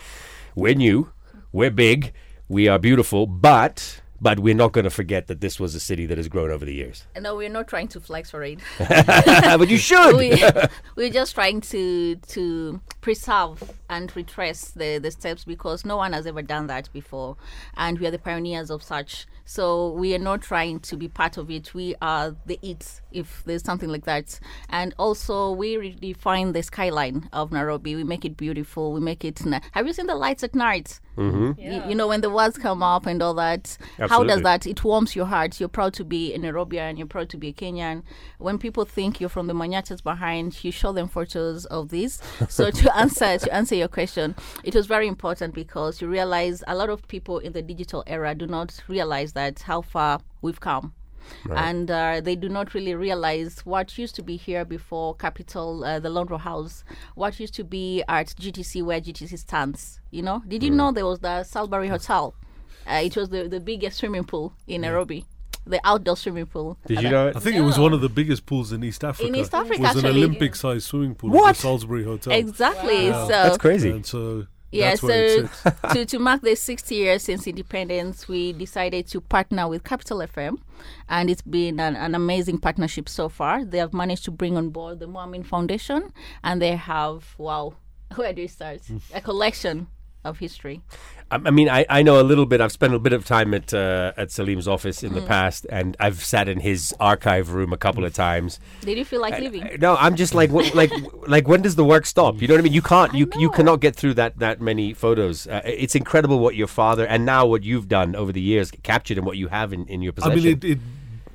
we're 0.56 0.76
new, 0.76 1.12
we're 1.52 1.72
big, 1.72 2.14
we 2.50 2.68
are 2.68 2.78
beautiful, 2.78 3.26
but 3.26 4.02
but 4.22 4.40
we're 4.40 4.56
not 4.56 4.72
going 4.72 4.84
to 4.84 4.90
forget 4.90 5.28
that 5.28 5.42
this 5.42 5.60
was 5.60 5.76
a 5.76 5.80
city 5.80 6.06
that 6.06 6.18
has 6.18 6.28
grown 6.28 6.52
over 6.52 6.66
the 6.66 6.74
years. 6.74 7.06
No, 7.20 7.36
we're 7.36 7.50
not 7.50 7.68
trying 7.68 7.88
to 7.90 8.00
flex 8.00 8.32
for 8.32 8.44
it. 8.44 8.60
but 8.78 9.70
you 9.70 9.78
should. 9.78 10.18
we, 10.18 10.44
we're 10.96 11.10
just 11.10 11.36
trying 11.36 11.62
to 11.62 12.16
to 12.16 12.82
preserve 13.02 13.72
and 13.90 14.16
retrace 14.16 14.72
the, 14.72 14.98
the 14.98 15.12
steps 15.12 15.46
because 15.46 15.86
no 15.86 15.98
one 15.98 16.14
has 16.14 16.28
ever 16.28 16.42
done 16.42 16.68
that 16.68 16.92
before. 16.94 17.38
And 17.76 18.00
we 18.00 18.08
are 18.08 18.12
the 18.12 18.20
pioneers 18.20 18.70
of 18.70 18.84
such. 18.84 19.28
So 19.46 19.92
we 19.94 20.14
are 20.14 20.20
not 20.20 20.42
trying 20.42 20.80
to 20.82 20.98
be 20.98 21.08
part 21.08 21.38
of 21.38 21.50
it. 21.50 21.74
We 21.74 21.96
are 22.02 22.36
the 22.46 22.60
it 22.62 23.02
if 23.12 23.44
there's 23.46 23.64
something 23.64 23.90
like 23.90 24.06
that. 24.06 24.40
And 24.70 24.94
also 25.00 25.52
we 25.52 25.76
redefine 25.76 26.54
the 26.54 26.62
skyline 26.62 27.30
of 27.34 27.52
nairobi. 27.52 27.96
We 27.96 28.04
make 28.04 28.26
it 28.26 28.38
beautiful. 28.38 28.94
We 28.94 29.00
make 29.00 29.26
it 29.26 29.46
na- 29.46 29.62
have 29.72 29.88
you 29.88 29.94
seen 29.94 30.08
the 30.08 30.16
lights 30.16 30.44
at 30.44 30.54
night 30.54 31.00
Mm-hmm. 31.20 31.60
you, 31.60 31.90
you 31.90 31.96
know 31.96 32.08
when 32.08 32.22
the 32.22 32.30
words 32.30 32.58
come 32.58 32.82
up 32.82 33.06
and 33.06 33.22
all 33.22 33.34
that 33.34 33.78
how 33.98 34.24
does 34.24 34.42
that 34.44 34.66
it 34.66 34.84
warms 34.84 35.16
your 35.16 35.26
heart? 35.26 35.60
You're 35.60 35.70
proud 35.70 35.94
to 35.96 36.06
be 36.06 36.34
a 36.34 36.40
nairobian 36.40 36.98
you're 36.98 37.08
proud 37.08 37.30
to 37.30 37.38
be 37.38 37.50
a 37.50 37.54
kenyan. 37.54 38.04
When 38.38 38.58
people 38.58 38.86
think 38.86 39.20
you're 39.20 39.30
from 39.30 39.48
the 39.48 39.54
manyatas 39.54 40.02
behind 40.02 40.64
you 40.64 40.72
show 40.72 40.94
them 40.94 41.08
photos 41.08 41.66
of 41.66 41.90
this. 41.90 42.22
So 42.48 42.72
to 42.72 42.98
answer 43.04 43.38
to 43.38 43.54
answer 43.54 43.76
your 43.76 43.90
question 43.90 44.36
it 44.64 44.74
was 44.74 44.88
very 44.88 45.08
important 45.08 45.54
because 45.54 46.02
you 46.02 46.08
realize 46.08 46.64
a 46.68 46.76
lot 46.76 46.90
of 46.90 47.08
people 47.08 47.40
in 47.40 47.54
the 47.54 47.62
digital 47.62 48.04
era 48.08 48.34
do 48.34 48.48
not 48.48 48.82
realize 48.88 49.34
that 49.34 49.60
how 49.64 49.82
far 49.82 50.22
we've 50.42 50.60
come 50.60 50.94
and 51.56 51.90
uh, 51.92 52.22
they 52.22 52.36
do 52.36 52.50
not 52.50 52.74
really 52.74 52.96
realize 52.96 53.66
what 53.66 53.98
used 53.98 54.16
to 54.16 54.24
be 54.24 54.38
here 54.38 54.66
before 54.66 55.16
Capital, 55.16 55.84
uh, 55.84 56.00
the 56.00 56.10
Lonrho 56.10 56.40
House, 56.40 56.84
what 57.16 57.40
used 57.40 57.54
to 57.56 57.64
be 57.64 58.04
at 58.08 58.28
GTC 58.28 58.84
where 58.84 59.00
GTC 59.02 59.38
stands. 59.38 60.00
You 60.12 60.24
know, 60.24 60.42
did 60.48 60.64
you 60.64 60.72
know 60.72 60.92
there 60.92 61.06
was 61.06 61.20
the 61.20 61.44
Salisbury 61.44 61.88
Hotel? 61.88 62.34
Uh, 62.88 63.02
it 63.04 63.16
was 63.16 63.30
the, 63.30 63.48
the 63.48 63.60
biggest 63.60 63.98
swimming 64.00 64.24
pool 64.24 64.54
in 64.68 64.82
Nairobi, 64.82 65.26
the 65.68 65.80
outdoor 65.84 66.18
swimming 66.18 66.48
pool. 66.48 66.78
Did 66.88 67.02
you 67.02 67.10
know 67.10 67.28
it? 67.28 67.36
I 67.36 67.40
think 67.40 67.56
it 67.56 67.62
was 67.62 67.78
one 67.78 67.94
of 67.94 68.02
the 68.02 68.10
biggest 68.10 68.46
pools 68.46 68.72
in 68.72 68.84
East 68.84 69.04
Africa. 69.04 69.28
In 69.28 69.36
East 69.36 69.54
Africa, 69.54 69.76
it 69.76 69.96
was 69.96 70.04
an. 70.04 70.06
Olympic-sized 70.08 70.86
swimming 70.88 71.16
pool 71.16 71.30
What? 71.30 71.50
at 71.50 71.56
the 71.56 71.62
Salisbury 71.62 72.04
Hotel. 72.04 72.34
Exactly. 72.34 73.12
Wow. 73.12 73.28
So 73.28 73.32
That's 73.32 73.58
crazy. 73.58 73.92
And 73.92 74.06
so 74.06 74.48
Yeah, 74.72 74.96
that's 74.96 75.02
so 75.02 75.50
to, 75.94 76.06
to 76.06 76.20
mark 76.20 76.42
the 76.42 76.56
60 76.56 76.94
years 76.94 77.24
since 77.24 77.48
independence, 77.48 78.28
we 78.28 78.54
decided 78.54 79.08
to 79.08 79.22
partner 79.22 79.68
with 79.68 79.84
Capital 79.84 80.20
FM, 80.20 80.58
and 81.08 81.30
it's 81.30 81.42
been 81.42 81.80
an, 81.80 81.96
an 81.96 82.14
amazing 82.16 82.60
partnership 82.60 83.10
so 83.10 83.30
far. 83.30 83.66
They 83.66 83.80
have 83.80 83.94
managed 83.94 84.26
to 84.26 84.32
bring 84.32 84.58
on 84.58 84.70
board 84.70 85.00
the 85.00 85.08
Moamin 85.08 85.44
Foundation, 85.46 86.14
and 86.44 86.62
they 86.62 86.76
have, 86.76 87.36
wow, 87.38 87.76
where 88.16 88.34
do 88.34 88.44
you 88.44 88.48
start? 88.48 88.82
A 89.14 89.22
collection 89.22 89.88
of 90.30 90.40
history. 90.40 90.82
I, 91.32 91.36
I 91.46 91.52
mean, 91.52 91.70
I, 91.70 91.86
I 91.90 92.02
know 92.02 92.20
a 92.20 92.24
little 92.24 92.46
bit. 92.46 92.60
I've 92.62 92.72
spent 92.72 92.94
a 92.94 93.00
bit 93.00 93.14
of 93.14 93.26
time 93.26 93.54
at 93.54 93.74
uh, 93.74 94.14
at 94.18 94.32
Salim's 94.32 94.68
office 94.68 95.02
Mm. 95.02 95.08
in 95.10 95.14
the 95.16 95.22
past, 95.22 95.66
and 95.70 95.96
I've 96.00 96.24
sat 96.24 96.48
in 96.50 96.60
his 96.62 96.94
archive 97.00 97.52
room 97.54 97.72
a 97.74 97.78
couple 97.78 98.04
of 98.06 98.14
times. 98.14 98.60
Did 98.82 98.98
you 98.98 99.06
feel 99.06 99.22
like 99.22 99.40
leaving? 99.40 99.64
Uh, 99.64 99.78
No, 99.80 99.96
I'm 99.98 100.16
just 100.16 100.34
like, 100.34 100.50
wh- 100.50 100.74
like, 100.74 100.92
like, 101.28 101.48
when 101.48 101.62
does 101.62 101.76
the 101.76 101.84
work 101.86 102.06
stop? 102.06 102.42
You 102.42 102.48
know 102.48 102.56
what 102.56 102.62
I 102.62 102.64
mean? 102.64 102.74
You 102.74 102.82
can't, 102.82 103.14
you 103.14 103.30
you 103.38 103.50
cannot 103.52 103.80
get 103.82 103.96
through 103.96 104.16
that 104.16 104.40
that 104.40 104.60
many 104.62 104.94
photos. 104.94 105.46
Uh, 105.48 105.62
it's 105.66 105.96
incredible 105.96 106.40
what 106.40 106.56
your 106.56 106.68
father 106.68 107.06
and 107.06 107.26
now 107.26 107.46
what 107.46 107.64
you've 107.64 107.88
done 107.88 108.16
over 108.16 108.32
the 108.32 108.42
years, 108.42 108.72
captured 108.84 109.18
and 109.18 109.26
what 109.26 109.38
you 109.38 109.50
have 109.50 109.72
in, 109.74 109.86
in 109.88 110.02
your 110.02 110.14
possession. 110.14 110.40
I 110.40 110.44
mean, 110.44 110.48
it, 110.58 110.64
it 110.64 110.80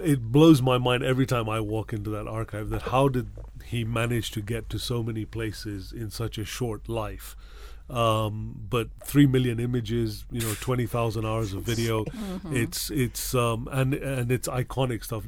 it 0.01 0.21
blows 0.33 0.61
my 0.61 0.77
mind 0.77 1.03
every 1.05 1.25
time 1.27 1.49
I 1.49 1.61
walk 1.61 1.93
into 1.93 2.11
that 2.11 2.27
archive 2.27 2.69
that 2.71 2.83
how 2.95 3.09
did 3.09 3.29
he 3.65 3.85
manage 3.85 4.31
to 4.33 4.41
get 4.43 4.69
to 4.71 4.79
so 4.79 5.03
many 5.03 5.25
places 5.25 5.93
in 5.93 6.11
such 6.11 6.37
a 6.37 6.45
short 6.45 6.89
life? 6.89 7.37
Um, 7.91 8.67
but 8.71 8.89
three 9.03 9.27
million 9.27 9.61
images, 9.61 10.25
you 10.31 10.41
know, 10.41 10.55
twenty 10.61 10.87
thousand 10.87 11.27
hours 11.27 11.53
of 11.53 11.63
video. 11.63 12.05
It's 12.51 12.91
it's 12.91 13.35
um, 13.35 13.69
and 13.71 13.95
and 13.95 14.33
it's 14.33 14.49
iconic 14.49 15.05
stuff. 15.05 15.25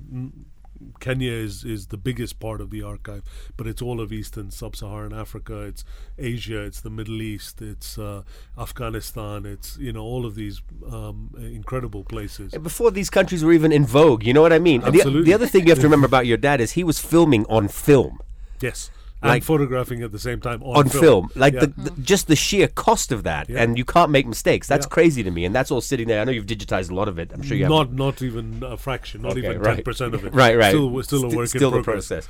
Kenya 1.00 1.32
is, 1.32 1.64
is 1.64 1.86
the 1.86 1.96
biggest 1.96 2.38
part 2.38 2.60
of 2.60 2.68
the 2.70 2.82
archive, 2.82 3.22
but 3.56 3.66
it's 3.66 3.80
all 3.80 3.98
of 3.98 4.12
Eastern 4.12 4.50
Sub-Saharan 4.50 5.12
Africa. 5.14 5.62
It's 5.62 5.84
Asia. 6.18 6.60
It's 6.62 6.80
the 6.82 6.90
Middle 6.90 7.22
East. 7.22 7.62
It's 7.62 7.98
uh, 7.98 8.22
Afghanistan. 8.58 9.46
It's 9.46 9.78
you 9.78 9.92
know 9.92 10.02
all 10.02 10.26
of 10.26 10.34
these 10.34 10.60
um, 10.90 11.30
incredible 11.38 12.04
places. 12.04 12.52
before 12.52 12.90
these 12.90 13.10
countries 13.10 13.42
were 13.44 13.52
even 13.52 13.72
in 13.72 13.86
vogue. 13.86 14.22
You 14.24 14.34
know 14.34 14.42
what 14.42 14.52
I 14.52 14.58
mean? 14.58 14.82
And 14.82 14.94
The, 14.94 15.00
Absolutely. 15.00 15.24
the 15.24 15.34
other 15.34 15.46
thing 15.46 15.64
you 15.64 15.70
have 15.70 15.78
to 15.80 15.86
remember 15.90 16.06
about 16.06 16.26
your 16.26 16.36
dad 16.38 16.60
is 16.60 16.72
he 16.72 16.84
was 16.84 16.98
filming 16.98 17.46
on 17.48 17.68
film. 17.68 18.18
Yes, 18.60 18.90
Like- 19.22 19.36
and 19.36 19.44
photographing 19.44 20.02
at 20.02 20.12
the 20.12 20.18
same 20.18 20.40
time 20.40 20.62
on, 20.62 20.76
on 20.76 20.88
film, 20.88 21.30
like 21.34 21.54
Yeah. 21.54 21.60
the, 21.60 21.66
the 21.68 21.90
just 22.02 22.28
the 22.28 22.36
sheer 22.36 22.68
cost 22.68 23.10
of 23.12 23.22
that, 23.24 23.48
Yeah. 23.48 23.62
and 23.62 23.78
you 23.78 23.84
can't 23.84 24.10
make 24.10 24.26
mistakes. 24.26 24.66
That's 24.68 24.84
Yeah. 24.86 24.90
crazy 24.90 25.22
to 25.22 25.30
me, 25.30 25.44
and 25.46 25.54
that's 25.54 25.70
all 25.70 25.80
sitting 25.80 26.06
there. 26.06 26.20
I 26.20 26.24
know 26.24 26.32
you've 26.32 26.46
digitized 26.46 26.90
a 26.90 26.94
lot 26.94 27.08
of 27.08 27.18
it. 27.18 27.30
I'm 27.32 27.42
sure 27.42 27.56
you 27.56 27.64
have. 27.64 27.70
not 27.70 27.92
not 27.92 28.22
even 28.22 28.62
a 28.64 28.76
fraction, 28.76 29.22
not 29.22 29.32
Okay, 29.32 29.40
even 29.40 29.58
right. 29.60 29.76
ten 29.76 29.84
percent 29.84 30.14
of 30.14 30.24
it. 30.24 30.32
Right, 30.34 30.56
right. 30.56 30.68
Still, 30.68 31.02
still 31.02 31.24
a 31.24 31.34
work 31.34 31.48
still 31.48 31.70
in 31.70 31.78
the 31.78 31.82
progress. 31.82 32.08
process. 32.08 32.28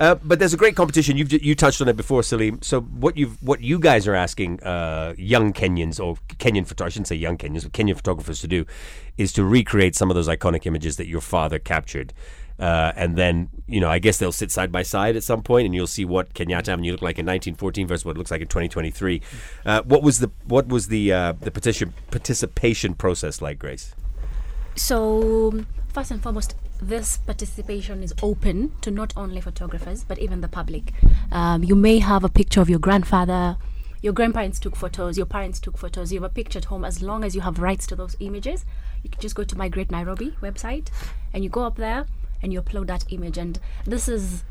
Yeah. 0.00 0.04
Uh, 0.04 0.14
but 0.16 0.38
there's 0.40 0.52
a 0.52 0.56
great 0.56 0.74
competition. 0.74 1.16
You've 1.16 1.32
you 1.32 1.54
touched 1.54 1.80
on 1.80 1.88
it 1.88 1.96
before, 1.96 2.22
Salim. 2.24 2.58
So 2.60 2.80
what 2.80 3.16
you've 3.16 3.40
what 3.40 3.60
you 3.62 3.78
guys 3.78 4.06
are 4.08 4.14
asking 4.16 4.60
uh, 4.64 5.14
young 5.16 5.52
Kenyans 5.52 6.04
or 6.04 6.16
Kenyan 6.38 6.66
photo 6.66 6.86
I 6.86 6.88
shouldn't 6.88 7.06
say 7.08 7.14
young 7.16 7.38
Kenyans, 7.38 7.62
but 7.62 7.72
Kenyan 7.72 7.94
photographers 7.96 8.40
to 8.40 8.48
do 8.48 8.64
is 9.16 9.32
to 9.34 9.44
recreate 9.44 9.94
some 9.94 10.10
of 10.10 10.14
those 10.16 10.28
iconic 10.28 10.66
images 10.66 10.96
that 10.96 11.06
your 11.06 11.20
father 11.22 11.58
captured. 11.60 12.12
Uh, 12.58 12.92
and 12.96 13.16
then, 13.16 13.48
you 13.66 13.80
know, 13.80 13.90
I 13.90 13.98
guess 13.98 14.18
they'll 14.18 14.32
sit 14.32 14.50
side 14.50 14.72
by 14.72 14.82
side 14.82 15.16
at 15.16 15.22
some 15.22 15.42
point, 15.42 15.66
and 15.66 15.74
you'll 15.74 15.86
see 15.86 16.04
what 16.04 16.32
Kenyatta 16.34 16.68
Avenue 16.68 16.92
looked 16.92 17.02
like 17.02 17.18
in 17.18 17.26
1914 17.26 17.86
versus 17.86 18.04
what 18.04 18.16
it 18.16 18.18
looks 18.18 18.30
like 18.30 18.40
in 18.40 18.48
2023. 18.48 19.20
Uh, 19.64 19.82
what 19.82 20.02
was 20.02 20.20
the 20.20 20.30
what 20.44 20.68
was 20.68 20.88
the 20.88 21.12
uh, 21.12 21.32
the 21.40 21.50
petition 21.50 21.92
participation 22.10 22.94
process 22.94 23.42
like, 23.42 23.58
Grace? 23.58 23.94
So, 24.74 25.64
first 25.88 26.10
and 26.10 26.22
foremost, 26.22 26.54
this 26.80 27.18
participation 27.18 28.02
is 28.02 28.14
open 28.22 28.72
to 28.82 28.90
not 28.90 29.12
only 29.16 29.40
photographers 29.40 30.04
but 30.04 30.18
even 30.18 30.40
the 30.40 30.48
public. 30.48 30.92
Um, 31.32 31.64
you 31.64 31.74
may 31.74 31.98
have 31.98 32.24
a 32.24 32.28
picture 32.28 32.60
of 32.60 32.68
your 32.68 32.78
grandfather, 32.78 33.56
your 34.02 34.12
grandparents 34.12 34.58
took 34.58 34.76
photos, 34.76 35.16
your 35.16 35.26
parents 35.26 35.58
took 35.58 35.78
photos, 35.78 36.12
you 36.12 36.20
have 36.20 36.30
a 36.30 36.34
picture 36.34 36.58
at 36.58 36.66
home. 36.66 36.84
As 36.84 37.02
long 37.02 37.24
as 37.24 37.34
you 37.34 37.40
have 37.40 37.58
rights 37.58 37.86
to 37.88 37.96
those 37.96 38.16
images, 38.20 38.64
you 39.02 39.10
can 39.10 39.20
just 39.20 39.34
go 39.34 39.44
to 39.44 39.56
my 39.56 39.68
Great 39.68 39.90
Nairobi 39.90 40.36
website 40.42 40.88
and 41.32 41.42
you 41.42 41.50
go 41.50 41.64
up 41.64 41.76
there 41.76 42.06
and 42.42 42.52
you 42.52 42.60
upload 42.60 42.86
that 42.88 43.04
image. 43.10 43.38
And 43.38 43.58
this 43.84 44.08
is 44.08 44.44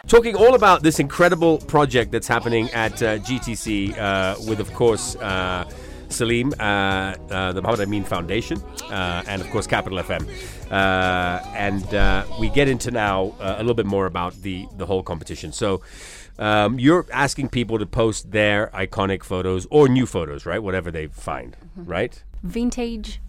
Talking 0.08 0.34
all 0.36 0.54
about 0.54 0.82
this 0.82 0.98
incredible 0.98 1.58
project 1.58 2.10
that's 2.12 2.26
happening 2.26 2.68
at 2.70 3.02
uh, 3.02 3.18
GTC 3.18 3.96
uh, 3.96 4.34
with, 4.48 4.60
of 4.60 4.72
course, 4.74 5.14
uh, 5.16 5.64
Salim, 6.12 6.52
uh, 6.58 6.62
uh, 6.62 7.52
the 7.52 7.62
Mohamed 7.62 7.80
Amin 7.80 8.04
Foundation, 8.04 8.58
uh, 8.90 9.22
and 9.26 9.42
of 9.42 9.50
course 9.50 9.66
Capital 9.66 9.98
FM. 9.98 10.28
Uh, 10.70 11.42
and 11.54 11.94
uh, 11.94 12.24
we 12.38 12.48
get 12.50 12.68
into 12.68 12.90
now 12.90 13.34
uh, 13.40 13.56
a 13.56 13.62
little 13.62 13.74
bit 13.74 13.86
more 13.86 14.06
about 14.06 14.34
the 14.42 14.66
the 14.76 14.86
whole 14.86 15.02
competition. 15.02 15.52
So. 15.52 15.82
Um, 16.38 16.78
you're 16.80 17.06
asking 17.12 17.50
people 17.50 17.78
to 17.78 17.84
post 17.84 18.32
their 18.32 18.68
iconic 18.68 19.22
photos 19.22 19.66
or 19.70 19.86
new 19.86 20.06
photos, 20.06 20.46
right? 20.46 20.62
Whatever 20.62 20.90
they 20.90 21.08
find, 21.08 21.54
right? 21.76 22.22
vintage, 22.42 23.20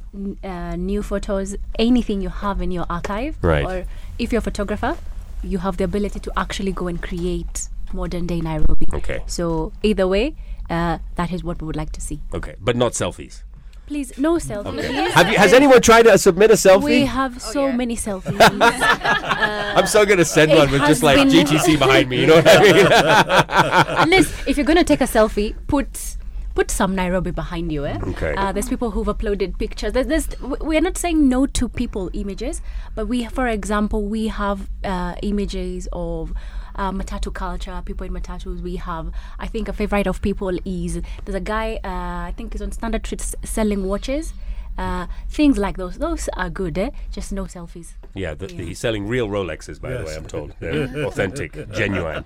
uh, 0.44 0.76
new 0.76 1.04
photos, 1.04 1.56
anything 1.80 2.22
you 2.22 2.30
have 2.30 2.62
in 2.62 2.72
your 2.72 2.86
archive. 2.90 3.38
Right. 3.42 3.66
Or 3.66 3.86
if 4.20 4.32
you're 4.32 4.40
a 4.40 4.42
photographer, 4.42 4.98
you 5.44 5.60
have 5.60 5.78
the 5.78 5.84
ability 5.84 6.20
to 6.22 6.32
actually 6.38 6.72
go 6.72 6.88
and 6.88 7.02
create 7.02 7.68
modern 7.94 8.28
day 8.28 8.42
Nairobi. 8.42 8.88
Okay. 8.94 9.24
So 9.28 9.72
either 9.84 10.08
way, 10.08 10.36
uh, 10.70 11.00
that 11.16 11.32
is 11.32 11.44
what 11.44 11.62
we 11.62 11.68
would 11.68 11.76
like 11.76 11.92
to 11.94 12.02
see. 12.02 12.22
Okay, 12.34 12.56
but 12.60 12.76
not 12.76 12.94
selfies. 12.94 13.44
Please, 13.86 14.18
no 14.18 14.36
selfies. 14.36 15.12
Have 15.12 15.30
you, 15.30 15.38
has 15.38 15.52
anyone 15.52 15.82
tried 15.82 16.04
to 16.04 16.18
submit 16.18 16.52
a 16.52 16.54
selfie? 16.54 16.84
We 16.84 17.06
have 17.06 17.42
so 17.42 17.68
yeah. 17.68 17.76
many 17.76 17.98
selfies. 17.98 18.38
I'm 19.76 19.88
so 19.88 20.06
gonna 20.06 20.24
send 20.24 20.52
one 20.52 20.72
with 20.72 20.82
just 20.82 21.04
like 21.04 21.18
GTC 21.18 21.78
behind 21.84 22.10
me. 22.10 22.22
You 22.22 22.28
know 22.28 22.36
what 22.36 22.48
I 22.48 22.62
mean? 22.62 22.88
At 22.88 24.10
least 24.10 24.34
if 24.48 24.56
you're 24.58 24.66
gonna 24.66 24.86
take 24.86 25.02
a 25.02 25.06
selfie, 25.06 25.54
put 25.68 26.16
put 26.56 26.72
some 26.72 26.96
Nairobi 26.96 27.32
behind 27.32 27.72
you. 27.72 27.86
Eh? 27.86 28.00
Okay. 28.10 28.34
Uh, 28.36 28.52
there's 28.52 28.70
people 28.70 28.92
who've 28.92 29.08
uploaded 29.08 29.58
pictures. 29.58 29.94
There's, 29.94 30.08
there's, 30.08 30.30
we 30.62 30.78
are 30.78 30.82
not 30.82 30.98
saying 30.98 31.28
no 31.28 31.46
to 31.48 31.68
people 31.68 32.10
images, 32.14 32.62
but 32.96 33.08
we, 33.08 33.26
for 33.26 33.48
example, 33.48 34.06
we 34.06 34.28
have 34.28 34.70
uh, 34.84 35.16
images 35.22 35.90
of. 35.92 36.34
Uh, 36.76 36.92
matatu 36.92 37.32
culture, 37.32 37.80
people 37.86 38.08
in 38.08 38.12
matatus. 38.12 38.62
We 38.62 38.78
have, 38.78 39.12
I 39.40 39.48
think, 39.48 39.68
a 39.68 39.74
favorite 39.74 40.08
of 40.08 40.22
people 40.24 40.58
is 40.66 41.02
there's 41.24 41.36
a 41.36 41.40
guy, 41.40 41.80
uh, 41.84 42.30
I 42.30 42.34
think, 42.36 42.54
he's 42.54 42.64
on 42.64 42.72
Standard 42.72 43.06
Street 43.06 43.22
selling 43.44 43.86
watches. 43.86 44.34
Uh, 44.78 45.08
things 45.30 45.58
like 45.58 45.78
those. 45.78 45.98
Those 45.98 46.30
are 46.36 46.50
good, 46.50 46.78
eh? 46.78 46.90
Just 47.12 47.32
no 47.32 47.46
selfies. 47.46 47.94
Yeah, 48.16 48.34
the, 48.34 48.48
the- 48.48 48.66
he's 48.66 48.80
selling 48.80 49.08
real 49.08 49.28
Rolexes, 49.28 49.80
by 49.82 49.94
the 49.94 50.04
way. 50.04 50.16
I'm 50.16 50.26
told 50.26 50.54
they're 50.60 51.06
authentic, 51.08 51.72
genuine. 51.72 52.24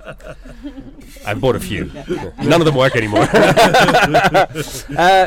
I've 1.25 1.41
bought 1.41 1.55
a 1.55 1.59
few. 1.59 1.85
None 2.39 2.61
of 2.61 2.65
them 2.65 2.75
work 2.75 2.95
anymore. 2.95 3.21
uh, 3.23 3.27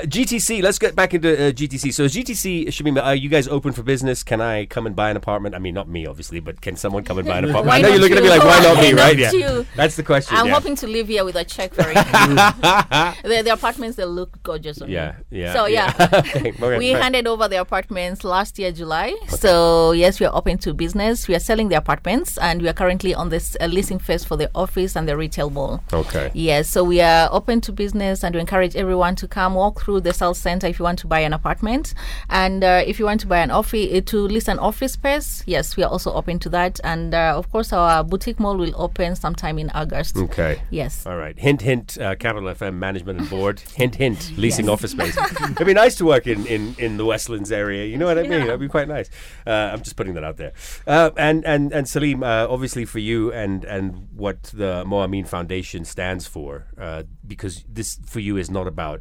GTC. 0.05 0.62
Let's 0.62 0.79
get 0.79 0.95
back 0.95 1.15
into 1.15 1.33
uh, 1.33 1.53
GTC. 1.53 1.93
So 1.93 2.05
GTC, 2.05 2.67
Shamima, 2.69 3.03
are 3.03 3.15
you 3.15 3.29
guys 3.29 3.49
open 3.49 3.73
for 3.73 3.83
business? 3.83 4.23
Can 4.23 4.41
I 4.41 4.67
come 4.67 4.87
and 4.87 4.95
buy 4.97 5.11
an 5.11 5.17
apartment? 5.17 5.55
I 5.55 5.59
mean, 5.59 5.75
not 5.75 5.89
me, 5.89 6.07
obviously, 6.07 6.41
but 6.41 6.61
can 6.61 6.77
someone 6.77 7.05
come 7.05 7.19
and 7.19 7.27
buy 7.27 7.39
an 7.39 7.45
apartment? 7.45 7.75
I 7.75 7.81
know 7.81 7.89
you're 7.89 7.99
not 7.99 8.03
looking 8.03 8.17
at 8.19 8.23
me 8.23 8.31
like, 8.31 8.43
why 8.43 8.61
not 8.61 8.77
me, 8.83 8.95
Why 8.95 9.00
right? 9.00 9.19
not 9.19 9.33
Yeah, 9.35 9.57
you? 9.59 9.67
that's 9.77 9.97
the 9.97 10.03
question. 10.03 10.37
I'm 10.37 10.47
yeah. 10.47 10.55
hoping 10.55 10.77
to 10.77 10.87
live 10.87 11.09
here 11.09 11.25
with 11.25 11.37
a 11.37 11.45
check 11.45 11.75
for 11.75 11.83
it. 11.87 11.95
the, 11.95 13.43
the 13.45 13.50
apartments 13.53 13.97
they 13.97 14.05
look 14.05 14.43
gorgeous 14.43 14.81
on 14.81 14.89
me. 14.89 14.95
Yeah, 14.95 15.17
yeah. 15.31 15.53
So 15.53 15.67
yeah, 15.67 15.93
Okay, 16.12 16.53
okay, 16.53 16.79
we 16.79 16.95
right. 16.95 17.00
Handed 17.11 17.26
over 17.26 17.49
the 17.49 17.61
apartments 17.61 18.23
last 18.23 18.57
year 18.57 18.71
July. 18.71 19.12
So 19.26 19.90
yes, 19.90 20.21
we 20.21 20.26
are 20.26 20.35
open 20.35 20.59
to 20.59 20.73
business. 20.73 21.26
We 21.26 21.35
are 21.35 21.40
selling 21.40 21.69
the 21.69 21.76
apartments, 21.76 22.38
and 22.38 22.62
we 22.62 22.69
are 22.69 22.73
currently 22.73 23.14
on 23.14 23.31
this 23.31 23.57
uh, 23.61 23.67
leasing 23.67 23.99
phase 23.99 24.25
for 24.25 24.37
the 24.37 24.49
office 24.55 24.95
and 24.95 25.09
the 25.09 25.17
retail 25.17 25.50
mall. 25.50 25.83
Okay. 25.93 26.31
Yes, 26.35 26.69
so 26.71 26.85
we 26.85 27.00
are 27.00 27.29
open 27.33 27.61
to 27.62 27.73
business 27.73 28.23
and 28.23 28.33
we 28.37 28.40
encourage 28.40 28.76
everyone 28.76 29.17
to 29.17 29.26
come 29.26 29.55
walk 29.55 29.81
through 29.83 30.02
the 30.02 30.12
sales 30.14 30.38
center 30.38 30.69
if 30.69 30.79
you 30.79 30.85
want 30.85 31.00
to 31.00 31.09
buy 31.09 31.19
an 31.19 31.33
apartment. 31.33 31.95
And 32.29 32.62
uh, 32.62 32.85
if 32.87 33.00
you 33.00 33.07
want 33.07 33.21
to 33.23 33.26
buy 33.26 33.38
an 33.38 33.50
office, 33.50 34.05
to 34.05 34.21
lease 34.29 34.47
an 34.47 34.61
office 34.61 34.93
space, 34.93 35.43
yes, 35.47 35.76
we 35.76 35.83
are 35.83 35.90
also 35.90 36.12
open 36.12 36.38
to 36.38 36.49
that. 36.50 36.79
And 36.85 37.12
uh, 37.12 37.35
of 37.37 37.50
course, 37.50 37.73
our 37.73 38.05
boutique 38.05 38.38
mall 38.38 38.57
will 38.57 38.75
open 38.76 39.17
sometime 39.17 39.59
in 39.59 39.71
August. 39.71 40.17
Okay. 40.17 40.62
Yes. 40.71 41.05
All 41.07 41.17
right. 41.17 41.37
Hint, 41.37 41.62
hint. 41.62 41.99
Uh, 41.99 42.14
Capital 42.14 42.49
FM 42.55 42.75
management 42.75 43.19
and 43.19 43.29
board. 43.29 43.59
hint, 43.75 43.97
hint. 43.97 44.33
Leasing 44.37 44.69
office 44.69 44.93
space. 44.93 45.17
It'd 45.43 45.67
be 45.67 45.75
nice 45.75 45.97
to 45.97 46.05
work 46.05 46.29
in, 46.29 46.47
in, 46.47 46.76
in 46.79 47.00
the 47.00 47.07
Westlands 47.07 47.50
area. 47.50 47.87
You 47.87 47.97
know 47.97 48.07
what 48.07 48.19
I 48.19 48.23
mean? 48.23 48.45
That'd 48.47 48.61
be 48.61 48.69
quite 48.69 48.88
nice. 48.88 49.09
Uh, 49.47 49.73
I'm 49.73 49.83
just 49.83 49.97
putting 49.97 50.14
that 50.14 50.25
out 50.25 50.37
there. 50.37 50.52
Uh, 50.87 51.11
and 51.16 51.45
and 51.47 51.73
and 51.73 51.88
Salim, 51.88 52.23
uh, 52.23 52.47
obviously 52.54 52.85
for 52.85 52.99
you 52.99 53.33
and 53.33 53.64
and 53.64 54.09
what 54.14 54.42
the 54.52 54.85
Moamin 54.85 55.26
Foundation 55.26 55.85
stands 55.85 56.26
for, 56.26 56.66
uh, 56.78 57.02
because 57.26 57.64
this 57.69 57.99
for 58.04 58.21
you 58.21 58.37
is 58.37 58.50
not 58.50 58.66
about. 58.66 59.00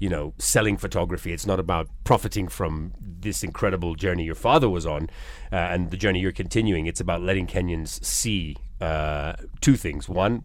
You 0.00 0.08
know, 0.08 0.32
selling 0.38 0.76
photography. 0.76 1.32
It's 1.32 1.44
not 1.44 1.58
about 1.58 1.88
profiting 2.04 2.46
from 2.46 2.92
this 3.00 3.42
incredible 3.42 3.96
journey 3.96 4.22
your 4.22 4.36
father 4.36 4.68
was 4.70 4.86
on, 4.86 5.10
uh, 5.50 5.56
and 5.56 5.90
the 5.90 5.96
journey 5.96 6.20
you're 6.20 6.30
continuing. 6.44 6.86
It's 6.86 7.00
about 7.00 7.20
letting 7.20 7.48
Kenyans 7.48 8.04
see 8.04 8.54
uh, 8.80 9.32
two 9.60 9.74
things. 9.74 10.08
One, 10.08 10.44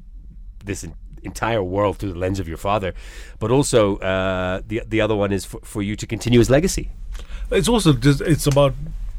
this 0.65 0.83
entire 1.23 1.63
world 1.63 1.97
through 1.97 2.13
the 2.13 2.19
lens 2.19 2.39
of 2.39 2.47
your 2.47 2.57
father, 2.57 2.93
but 3.39 3.51
also 3.51 3.97
uh, 3.97 4.61
the 4.67 4.81
the 4.87 5.01
other 5.01 5.15
one 5.15 5.31
is 5.31 5.45
for, 5.45 5.59
for 5.61 5.81
you 5.81 5.95
to 5.95 6.07
continue 6.07 6.39
his 6.39 6.49
legacy. 6.49 6.89
It's 7.51 7.67
also 7.67 7.93
just 7.93 8.21
it's 8.21 8.47
about 8.47 8.73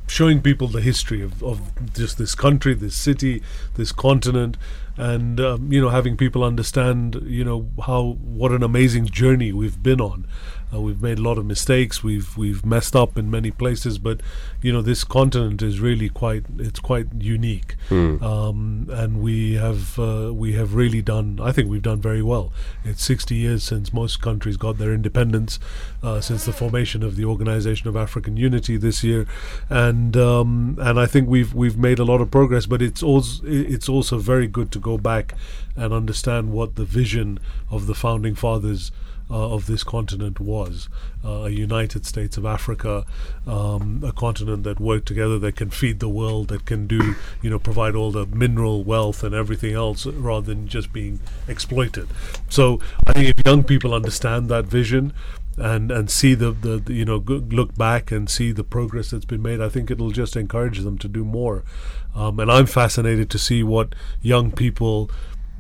showing 0.07 0.43
people 0.43 0.69
the 0.69 0.81
history 0.81 1.23
of, 1.23 1.43
of 1.43 1.61
just 1.95 2.19
this 2.19 2.35
country, 2.35 2.75
this 2.75 2.95
city, 2.95 3.43
this 3.75 3.93
continent, 3.93 4.57
and 4.97 5.41
um, 5.41 5.73
you 5.73 5.81
know 5.81 5.89
having 5.89 6.17
people 6.17 6.45
understand 6.45 7.21
you 7.25 7.45
know 7.45 7.69
how 7.87 8.17
what 8.23 8.53
an 8.53 8.63
amazing 8.63 9.07
journey 9.07 9.53
we've 9.53 9.83
been 9.83 10.01
on. 10.01 10.27
Uh, 10.73 10.81
we've 10.81 11.03
made 11.03 11.19
a 11.19 11.23
lot 11.23 11.39
of 11.39 11.47
mistakes. 11.47 12.03
We've 12.03 12.37
we've 12.37 12.65
messed 12.65 12.97
up 12.97 13.17
in 13.17 13.31
many 13.31 13.51
places, 13.51 13.99
but 13.99 14.21
you 14.63 14.73
know 14.73 14.83
this 14.83 15.05
continent 15.05 15.63
is 15.63 15.81
really 15.81 16.09
quite 16.09 16.45
it's 16.59 16.81
quite 16.81 17.07
unique, 17.19 17.77
um, 18.23 18.89
and 18.91 19.23
we 19.23 19.55
have 19.55 19.99
uh, 19.99 20.33
we 20.33 20.55
have 20.55 20.75
really 20.75 21.03
done. 21.03 21.39
I 21.41 21.53
think 21.53 21.69
we've 21.69 21.83
done 21.83 22.01
very 22.01 22.23
well. 22.23 22.53
It's 22.85 23.05
60 23.05 23.35
years 23.35 23.63
since 23.63 23.93
most 23.93 24.21
countries 24.21 24.57
got 24.57 24.79
their 24.79 24.93
independence, 24.93 25.59
uh, 26.03 26.21
since 26.21 26.45
the 26.45 26.53
formation 26.53 27.03
of 27.03 27.17
the 27.17 27.25
Organization 27.25 27.89
of 27.89 27.97
African 27.97 28.37
Unity 28.37 28.77
this 28.77 29.05
year, 29.05 29.27
and 29.69 30.17
um, 30.17 30.79
and 30.81 30.99
I 30.99 31.07
think 31.07 31.29
we've 31.29 31.55
we've 31.55 31.79
made 31.79 31.99
a 31.99 32.05
lot 32.05 32.21
of 32.21 32.31
progress. 32.31 32.67
But 32.67 32.83
it's 32.83 33.03
also 33.03 33.43
it's 33.45 33.89
also 33.89 34.19
very 34.19 34.47
good 34.47 34.73
to 34.73 34.79
go 34.79 34.99
back 34.99 35.35
and 35.77 35.93
understand 35.93 36.53
what 36.53 36.77
the 36.77 36.85
vision 36.85 37.39
of 37.71 37.87
the 37.87 37.95
founding 37.95 38.35
fathers 38.35 38.93
of 39.31 39.67
this 39.67 39.83
continent 39.83 40.39
was 40.39 40.89
uh, 41.25 41.45
a 41.45 41.51
United 41.51 42.05
States 42.07 42.37
of 42.37 42.45
Africa, 42.45 43.05
um, 43.47 44.03
a 44.07 44.13
continent 44.13 44.65
that 44.65 44.79
worked 44.79 45.07
together, 45.07 45.39
that 45.39 45.57
can 45.57 45.71
feed 45.71 46.01
the 46.01 46.09
world, 46.09 46.49
that 46.49 46.67
can 46.67 46.87
do, 46.87 47.15
you 47.41 47.51
know, 47.51 47.59
provide 47.59 47.95
all 47.95 48.11
the 48.11 48.27
mineral 48.27 48.85
wealth 48.85 49.25
and 49.25 49.35
everything 49.35 49.75
else 49.75 50.07
rather 50.07 50.47
than 50.47 50.69
just 50.69 50.93
being 50.93 51.21
exploited. 51.49 52.09
So 52.49 52.81
I 53.07 53.13
think 53.13 53.29
if 53.29 53.47
young 53.47 53.65
people 53.65 53.95
understand 53.95 54.49
that 54.51 54.67
vision, 54.67 55.13
and 55.57 55.93
and 55.93 56.11
see 56.11 56.35
the, 56.35 56.51
the, 56.51 56.79
the 56.79 56.93
you 56.93 57.05
know 57.05 57.19
look 57.19 57.77
back 57.77 58.11
and 58.11 58.29
see 58.29 58.51
the 58.51 58.65
progress 58.65 59.11
that's 59.11 59.25
been 59.25 59.41
made. 59.41 59.61
I 59.61 59.69
think 59.69 59.89
it'll 59.89 60.11
just 60.11 60.37
encourage 60.37 60.81
them 60.81 60.99
to 60.99 61.07
do 61.07 61.25
more. 61.25 61.63
Um, 62.15 62.41
and 62.41 62.51
I'm 62.51 62.67
fascinated 62.67 63.31
to 63.31 63.39
see 63.39 63.63
what 63.63 63.95
young 64.21 64.51
people 64.51 65.11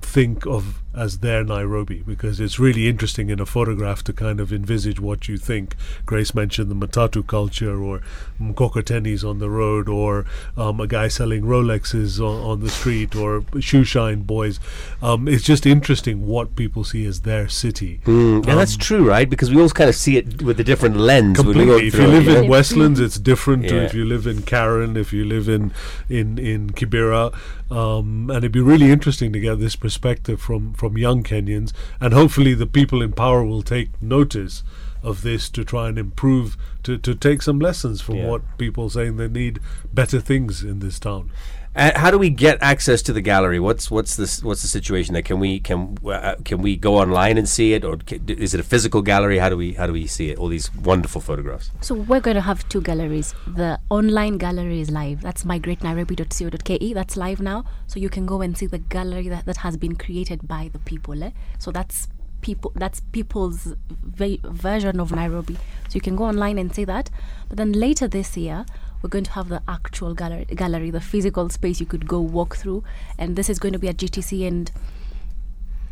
think 0.00 0.46
of 0.46 0.82
as 0.94 1.18
their 1.18 1.42
Nairobi 1.44 2.02
because 2.06 2.40
it's 2.40 2.58
really 2.58 2.88
interesting 2.88 3.30
in 3.30 3.40
a 3.40 3.46
photograph 3.46 4.02
to 4.04 4.12
kind 4.12 4.40
of 4.40 4.52
envisage 4.52 5.00
what 5.00 5.28
you 5.28 5.36
think. 5.36 5.74
Grace 6.06 6.34
mentioned 6.34 6.70
the 6.70 6.86
Matatu 6.86 7.26
culture 7.26 7.82
or 7.82 8.00
mkokotenis 8.40 9.28
on 9.28 9.38
the 9.38 9.50
road 9.50 9.88
or 9.88 10.24
um, 10.56 10.80
a 10.80 10.86
guy 10.86 11.08
selling 11.08 11.42
Rolexes 11.42 12.20
on, 12.20 12.42
on 12.50 12.60
the 12.60 12.70
street 12.70 13.14
or 13.16 13.44
shoe 13.60 13.84
shine 13.84 14.22
boys. 14.22 14.60
Um, 15.02 15.28
it's 15.28 15.44
just 15.44 15.66
interesting 15.66 16.26
what 16.26 16.56
people 16.56 16.84
see 16.84 17.06
as 17.06 17.22
their 17.22 17.48
city. 17.48 18.00
yeah, 18.06 18.40
that's 18.54 18.76
true, 18.76 19.08
right? 19.08 19.28
Because 19.28 19.50
we 19.50 19.56
always 19.56 19.72
kind 19.72 19.88
of 19.90 19.96
see 19.96 20.16
it 20.16 20.42
with 20.42 20.60
a 20.60 20.64
different 20.64 20.96
lens. 20.96 21.36
Completely. 21.38 21.74
If 21.74 21.82
you 21.82 21.90
through 21.90 22.04
it, 22.04 22.08
live 22.08 22.26
yeah? 22.26 22.40
in 22.42 22.48
Westlands, 22.48 23.00
it's 23.00 23.18
different 23.18 23.68
to 23.68 23.74
Yeah. 23.74 23.82
if 23.82 23.94
you 23.94 24.04
live 24.04 24.26
in 24.26 24.42
Karen, 24.42 24.96
if 24.96 25.12
you 25.12 25.24
live 25.24 25.48
in 25.48 25.72
in 26.08 26.38
in 26.38 26.70
Kibera, 26.70 27.32
um, 27.70 28.28
and 28.30 28.38
it'd 28.38 28.52
be 28.52 28.60
really 28.60 28.90
interesting 28.90 29.32
to 29.32 29.40
get 29.40 29.58
this 29.58 29.74
perspective 29.76 30.40
from 30.40 30.72
from 30.74 30.83
young 30.92 31.22
Kenyans, 31.22 31.72
and 32.00 32.12
hopefully 32.14 32.54
the 32.54 32.66
people 32.66 33.02
in 33.02 33.12
power 33.12 33.44
will 33.44 33.62
take 33.62 34.00
notice 34.02 34.62
of 35.02 35.22
this 35.22 35.50
to 35.50 35.64
try 35.64 35.88
and 35.88 35.98
improve 35.98 36.56
to, 36.82 36.96
to 36.98 37.14
take 37.14 37.42
some 37.42 37.58
lessons 37.58 38.00
from 38.00 38.16
Yeah. 38.16 38.28
what 38.28 38.58
people 38.58 38.88
saying 38.88 39.16
they 39.16 39.28
need 39.28 39.60
better 39.92 40.20
things 40.20 40.62
in 40.62 40.78
this 40.78 40.98
town. 40.98 41.30
Uh, 41.76 41.90
how 41.96 42.08
do 42.08 42.18
we 42.18 42.30
get 42.30 42.56
access 42.62 43.02
to 43.02 43.12
the 43.12 43.20
gallery? 43.20 43.58
What's 43.58 43.90
what's 43.90 44.14
this? 44.14 44.44
What's 44.44 44.62
the 44.62 44.68
situation 44.68 45.12
there? 45.12 45.22
Can 45.22 45.40
we 45.40 45.58
can 45.58 45.98
uh, 46.06 46.36
can 46.44 46.62
we 46.62 46.76
go 46.76 46.98
online 46.98 47.36
and 47.36 47.48
see 47.48 47.72
it, 47.72 47.84
or 47.84 47.96
ca- 47.96 48.18
d- 48.18 48.34
is 48.34 48.54
it 48.54 48.60
a 48.60 48.62
physical 48.62 49.02
gallery? 49.02 49.38
How 49.38 49.48
do 49.48 49.56
we 49.56 49.72
how 49.72 49.88
do 49.88 49.92
we 49.92 50.06
see 50.06 50.30
it? 50.30 50.38
All 50.38 50.46
these 50.46 50.72
wonderful 50.72 51.20
photographs. 51.20 51.72
So 51.80 51.96
we're 51.96 52.20
going 52.20 52.36
to 52.36 52.42
have 52.42 52.68
two 52.68 52.80
galleries. 52.80 53.34
The 53.46 53.80
online 53.90 54.38
gallery 54.38 54.80
is 54.80 54.90
live. 54.90 55.20
That's 55.20 55.42
mygreatnairobi.co.ke. 55.42 56.94
That's 56.94 57.16
live 57.16 57.40
now. 57.40 57.64
So 57.88 57.98
you 57.98 58.08
can 58.08 58.24
go 58.24 58.40
and 58.40 58.56
see 58.56 58.66
the 58.66 58.78
gallery 58.78 59.28
that, 59.28 59.44
that 59.46 59.56
has 59.58 59.76
been 59.76 59.96
created 59.96 60.46
by 60.46 60.70
the 60.72 60.78
people. 60.78 61.24
Eh? 61.24 61.30
So 61.58 61.72
that's 61.72 62.06
people. 62.40 62.72
That's 62.76 63.00
people's 63.00 63.74
ve- 63.90 64.40
version 64.44 65.00
of 65.00 65.10
Nairobi. 65.10 65.54
So 65.88 65.94
you 65.94 66.00
can 66.00 66.14
go 66.14 66.22
online 66.24 66.56
and 66.56 66.72
see 66.72 66.84
that. 66.84 67.10
But 67.48 67.58
then 67.58 67.72
later 67.72 68.06
this 68.06 68.36
year, 68.36 68.64
we're 69.04 69.10
going 69.10 69.24
to 69.24 69.32
have 69.32 69.50
the 69.50 69.62
actual 69.68 70.14
gallery, 70.14 70.46
gallery, 70.46 70.88
the 70.88 70.98
physical 70.98 71.50
space 71.50 71.78
you 71.78 71.84
could 71.84 72.08
go 72.08 72.18
walk 72.22 72.56
through, 72.56 72.82
and 73.18 73.36
this 73.36 73.50
is 73.50 73.58
going 73.58 73.74
to 73.74 73.78
be 73.78 73.86
at 73.86 73.98
GTC 73.98 74.48
and 74.48 74.72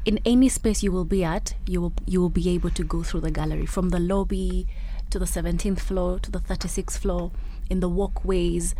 in 0.06 0.18
any 0.24 0.48
space 0.48 0.82
you 0.82 0.90
will 0.90 1.04
be 1.04 1.22
at, 1.22 1.54
you 1.66 1.82
will 1.82 1.92
you 2.06 2.22
will 2.22 2.30
be 2.30 2.48
able 2.48 2.70
to 2.70 2.82
go 2.82 3.02
through 3.02 3.20
the 3.20 3.30
gallery 3.30 3.66
from 3.66 3.90
the 3.90 4.00
lobby 4.00 4.66
to 5.10 5.18
the 5.18 5.26
17th 5.26 5.78
floor 5.78 6.18
to 6.20 6.30
the 6.30 6.40
36th 6.40 6.96
floor 6.96 7.30
in 7.68 7.80
the 7.80 7.88
walkways. 7.88 8.74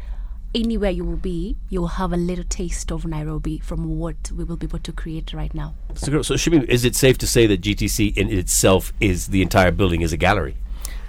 Anywhere 0.55 0.91
you 0.91 1.05
will 1.05 1.17
be, 1.17 1.59
you 1.69 1.83
will 1.83 1.97
have 2.01 2.11
a 2.13 2.17
little 2.17 2.45
taste 2.45 2.91
of 2.91 3.05
Nairobi 3.05 3.59
from 3.59 3.99
what 3.99 4.33
we 4.33 4.45
will 4.45 4.57
be 4.57 4.67
able 4.67 4.79
to 4.79 4.93
create 4.93 5.35
right 5.35 5.53
now. 5.55 5.75
So, 5.95 6.23
so 6.23 6.39
should 6.39 6.55
we, 6.55 6.67
is 6.69 6.87
it 6.87 6.97
safe 6.97 7.19
to 7.19 7.27
say 7.27 7.47
that 7.47 7.61
GTC 7.61 8.17
in 8.17 8.31
itself 8.31 8.95
is 8.99 9.29
the 9.29 9.43
entire 9.43 9.71
building 9.71 10.01
is 10.01 10.13
a 10.15 10.17
gallery? 10.17 10.57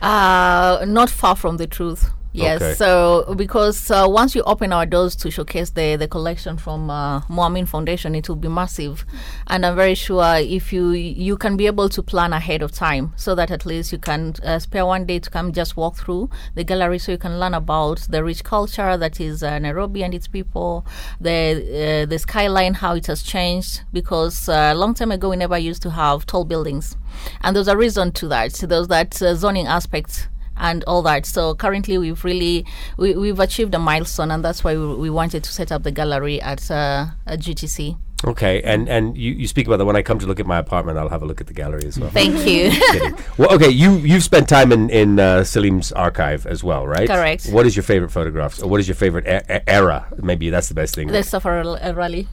Uh, 0.02 0.84
not 0.86 1.10
far 1.10 1.38
from 1.38 1.56
the 1.56 1.68
truth. 1.68 2.12
Yes. 2.36 2.62
Okay. 2.64 2.74
So 2.74 3.36
because 3.36 3.92
uh, 3.92 4.08
once 4.10 4.34
you 4.34 4.42
open 4.44 4.74
our 4.74 4.88
doors 4.88 5.16
to 5.18 5.30
showcase 5.30 5.70
the 5.70 5.96
the 5.98 6.08
collection 6.08 6.58
from 6.58 6.90
uh, 6.90 7.22
Moamin 7.30 7.68
Foundation, 7.68 8.16
it 8.16 8.28
will 8.28 8.36
be 8.36 8.48
massive, 8.48 9.06
and 9.48 9.64
I'm 9.64 9.76
very 9.76 9.94
sure 9.94 10.38
if 10.38 10.74
you 10.74 10.92
you 10.92 11.38
can 11.38 11.58
be 11.58 11.68
able 11.68 11.90
to 11.90 12.02
plan 12.02 12.34
ahead 12.34 12.64
of 12.64 12.72
time, 12.72 13.14
so 13.18 13.36
that 13.36 13.52
at 13.52 13.68
least 13.68 13.92
you 13.92 14.00
can 14.00 14.34
uh, 14.44 14.58
spare 14.58 14.84
one 14.84 15.06
day 15.06 15.20
to 15.20 15.30
come 15.30 15.52
just 15.52 15.78
walk 15.78 15.96
through 15.96 16.32
the 16.56 16.64
gallery, 16.64 16.98
so 16.98 17.12
you 17.12 17.20
can 17.20 17.40
learn 17.40 17.54
about 17.54 18.00
the 18.10 18.24
rich 18.24 18.44
culture 18.44 18.98
that 18.98 19.20
is 19.22 19.44
uh, 19.44 19.60
Nairobi 19.60 20.04
and 20.04 20.16
its 20.16 20.28
people, 20.28 20.88
the 21.22 22.02
uh, 22.04 22.06
the 22.10 22.18
skyline, 22.18 22.74
how 22.74 22.96
it 22.96 23.06
has 23.06 23.22
changed. 23.22 23.82
Because 23.94 24.50
uh, 24.50 24.72
a 24.74 24.76
long 24.76 24.96
time 24.96 25.12
ago, 25.12 25.30
we 25.30 25.36
never 25.36 25.58
used 25.60 25.84
to 25.84 25.92
have 25.92 26.26
tall 26.26 26.46
buildings, 26.46 26.98
and 27.42 27.56
there's 27.56 27.68
a 27.68 27.78
reason 27.78 28.12
to 28.14 28.28
that. 28.30 28.54
There's 28.54 28.88
that 28.88 29.22
uh, 29.22 29.36
zoning 29.36 29.68
aspect 29.68 30.30
and 30.58 30.84
all 30.86 31.02
that. 31.04 31.26
So 31.26 31.56
currently, 31.56 31.98
we've 31.98 32.24
really 32.24 32.66
we, 32.98 33.16
we've 33.16 33.40
achieved 33.40 33.74
a 33.76 33.80
milestone, 33.80 34.32
and 34.32 34.44
that's 34.44 34.64
why 34.64 34.76
we, 34.76 34.96
we 34.96 35.10
wanted 35.10 35.44
to 35.44 35.52
set 35.52 35.72
up 35.72 35.84
the 35.84 35.92
gallery 35.92 36.42
at 36.42 36.70
uh, 36.70 37.08
at 37.26 37.40
GTC. 37.40 37.98
Okay, 38.26 38.62
and 38.64 38.88
and 38.88 39.18
you, 39.18 39.32
you 39.34 39.48
speak 39.48 39.68
about 39.68 39.78
that 39.78 39.86
when 39.86 39.96
I 39.96 40.02
come 40.02 40.18
to 40.20 40.26
look 40.26 40.40
at 40.40 40.46
my 40.46 40.58
apartment, 40.58 40.98
I'll 40.98 41.10
have 41.10 41.24
a 41.24 41.26
look 41.26 41.42
at 41.42 41.48
the 41.48 41.54
gallery 41.54 41.86
as 41.86 42.00
well. 42.00 42.10
Thank 42.10 42.48
you. 42.48 42.72
Well, 43.38 43.52
okay, 43.56 43.70
you 43.70 43.96
you've 43.98 44.24
spent 44.24 44.48
time 44.48 44.72
in 44.72 44.90
in 44.92 45.20
uh, 45.20 45.44
Salim's 45.44 45.92
archive 45.92 46.46
as 46.46 46.64
well, 46.64 46.86
right? 46.88 47.08
Correct. 47.10 47.48
What 47.50 47.66
is 47.66 47.76
your 47.76 47.82
favorite 47.84 48.12
photographs, 48.12 48.62
or 48.62 48.70
what 48.70 48.80
is 48.80 48.88
your 48.88 48.96
favorite 48.96 49.26
e- 49.28 49.60
era? 49.68 50.06
Maybe 50.22 50.50
that's 50.52 50.68
the 50.70 50.76
best 50.76 50.94
thing. 50.96 51.08
the 51.08 51.24
Safari 51.24 51.66
uh, 51.68 51.94
rally. 51.94 52.28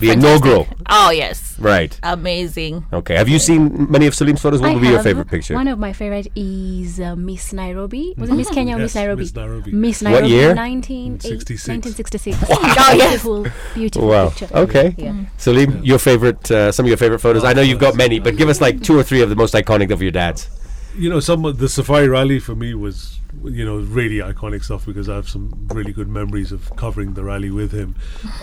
the 0.00 0.10
inaugural, 0.10 0.66
Oh 0.88 1.10
yes, 1.10 1.54
right? 1.58 1.92
amazing. 2.02 2.84
Okay. 2.92 3.16
Have 3.16 3.28
you 3.28 3.38
seen 3.38 3.90
many 3.90 4.06
of 4.06 4.14
Salim's 4.14 4.40
photos? 4.40 4.60
What 4.60 4.70
I 4.70 4.74
would 4.74 4.80
be 4.82 4.88
your 4.88 5.02
favorite 5.02 5.28
picture? 5.28 5.54
One 5.54 5.68
of 5.68 5.78
my 5.78 5.92
favorite 5.92 6.28
is 6.34 6.98
uh, 7.00 7.14
Miss 7.16 7.52
Nairobi. 7.52 8.14
Was 8.16 8.30
it 8.30 8.34
Miss 8.34 8.48
Kenya 8.50 8.76
or 8.76 8.78
Miss 8.78 8.94
Nairobi? 8.94 9.22
Miss 9.22 9.34
Nairobi. 9.34 9.72
Miss 9.72 10.02
What 10.02 10.28
year? 10.28 10.54
1966. 10.54 11.38
66. 11.38 11.68
1966. 11.68 12.44
Oh, 12.50 12.94
yes. 12.96 13.22
Beautiful, 13.22 13.46
beautiful 13.74 14.08
Wow. 14.08 14.28
picture. 14.30 14.48
Okay. 14.56 14.94
Yeah. 14.96 15.24
Salim, 15.38 15.84
your 15.84 15.98
favorite, 15.98 16.50
uh, 16.50 16.72
some 16.72 16.86
of 16.86 16.88
your 16.88 16.96
favorite 16.96 17.20
photos. 17.20 17.44
I 17.44 17.52
know 17.52 17.62
you've 17.62 17.78
got 17.78 17.94
many, 17.94 18.18
but 18.18 18.36
give 18.36 18.48
us 18.48 18.60
like 18.60 18.82
two 18.82 18.98
or 18.98 19.02
three 19.02 19.20
of 19.20 19.28
the 19.28 19.36
most 19.36 19.54
iconic 19.54 19.90
of 19.90 20.02
your 20.02 20.10
dad's. 20.10 20.48
You 20.96 21.10
know, 21.10 21.20
some 21.20 21.44
of 21.44 21.58
the 21.58 21.68
Safari 21.68 22.08
Rally 22.08 22.38
for 22.38 22.54
me 22.54 22.72
was, 22.74 23.18
you 23.44 23.64
know, 23.66 23.76
really 23.76 24.16
iconic 24.18 24.64
stuff 24.64 24.86
because 24.86 25.08
I 25.10 25.16
have 25.16 25.28
some 25.28 25.66
really 25.70 25.92
good 25.92 26.08
memories 26.08 26.52
of 26.52 26.74
covering 26.76 27.12
the 27.14 27.22
rally 27.22 27.50
with 27.50 27.70
him. 27.72 27.94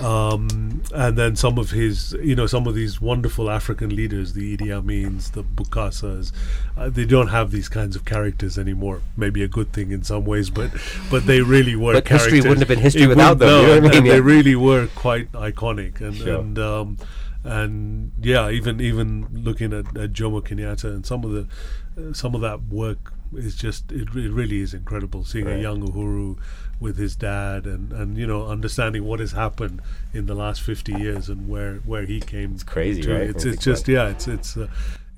Um, 0.05 0.83
and 0.93 1.17
then 1.17 1.35
some 1.35 1.57
of 1.57 1.71
his, 1.71 2.13
you 2.21 2.35
know, 2.35 2.45
some 2.45 2.67
of 2.67 2.75
these 2.75 3.01
wonderful 3.01 3.49
African 3.49 3.95
leaders, 3.95 4.33
the 4.33 4.55
Idi 4.55 4.67
Amins, 4.67 5.31
the 5.31 5.43
Bokassas, 5.43 6.31
uh, 6.77 6.89
they 6.89 7.05
don't 7.05 7.29
have 7.29 7.49
these 7.49 7.69
kinds 7.69 7.95
of 7.95 8.05
characters 8.05 8.57
anymore. 8.59 9.01
Maybe 9.17 9.41
a 9.43 9.47
good 9.47 9.73
thing 9.73 9.91
in 9.91 10.03
some 10.03 10.23
ways, 10.25 10.49
but 10.51 10.69
but 11.09 11.25
they 11.25 11.41
really 11.41 11.75
were. 11.75 11.93
But 11.93 12.07
history 12.07 12.39
wouldn't 12.41 12.59
have 12.59 12.67
been 12.67 12.79
history 12.79 13.03
It 13.03 13.07
without 13.07 13.39
them, 13.39 13.47
wouldn't- 13.49 13.67
you 13.75 13.81
know 13.81 13.87
what 13.87 13.95
I 13.95 13.99
mean? 14.01 14.09
They 14.11 14.21
really 14.21 14.55
were 14.55 14.87
quite 14.95 15.31
iconic, 15.31 16.01
and 16.01 16.15
Sure. 16.15 16.39
and 16.39 16.59
um, 16.59 16.97
and 17.43 18.11
yeah, 18.21 18.49
even 18.49 18.79
even 18.81 19.27
looking 19.31 19.73
at, 19.73 19.87
at 19.97 20.13
Jomo 20.13 20.41
Kenyatta 20.41 20.85
and 20.85 21.05
some 21.05 21.23
of 21.23 21.31
the 21.31 21.47
uh, 22.09 22.13
some 22.13 22.35
of 22.35 22.41
that 22.41 22.63
work 22.63 23.13
is 23.35 23.55
just 23.55 23.91
it, 23.91 24.09
it 24.15 24.31
really 24.31 24.59
is 24.61 24.73
incredible 24.73 25.23
seeing 25.25 25.45
Right. 25.45 25.57
a 25.57 25.61
young 25.61 25.81
Uhuru 25.87 26.37
with 26.79 26.97
his 26.97 27.15
dad 27.15 27.65
and 27.65 27.91
and 27.91 28.17
you 28.17 28.27
know 28.27 28.47
understanding 28.47 29.03
what 29.05 29.19
has 29.19 29.31
happened 29.31 29.81
in 30.13 30.25
the 30.25 30.35
last 30.35 30.61
50 30.61 30.93
years 30.93 31.29
and 31.29 31.47
where 31.49 31.75
where 31.77 32.05
he 32.05 32.19
came 32.19 32.53
it's 32.53 32.63
crazy, 32.63 33.01
to. 33.03 33.13
right? 33.13 33.29
it's 33.29 33.45
it's 33.45 33.63
just 33.63 33.87
yeah 33.87 34.09
it's 34.09 34.27
it's 34.27 34.55
uh, 34.57 34.67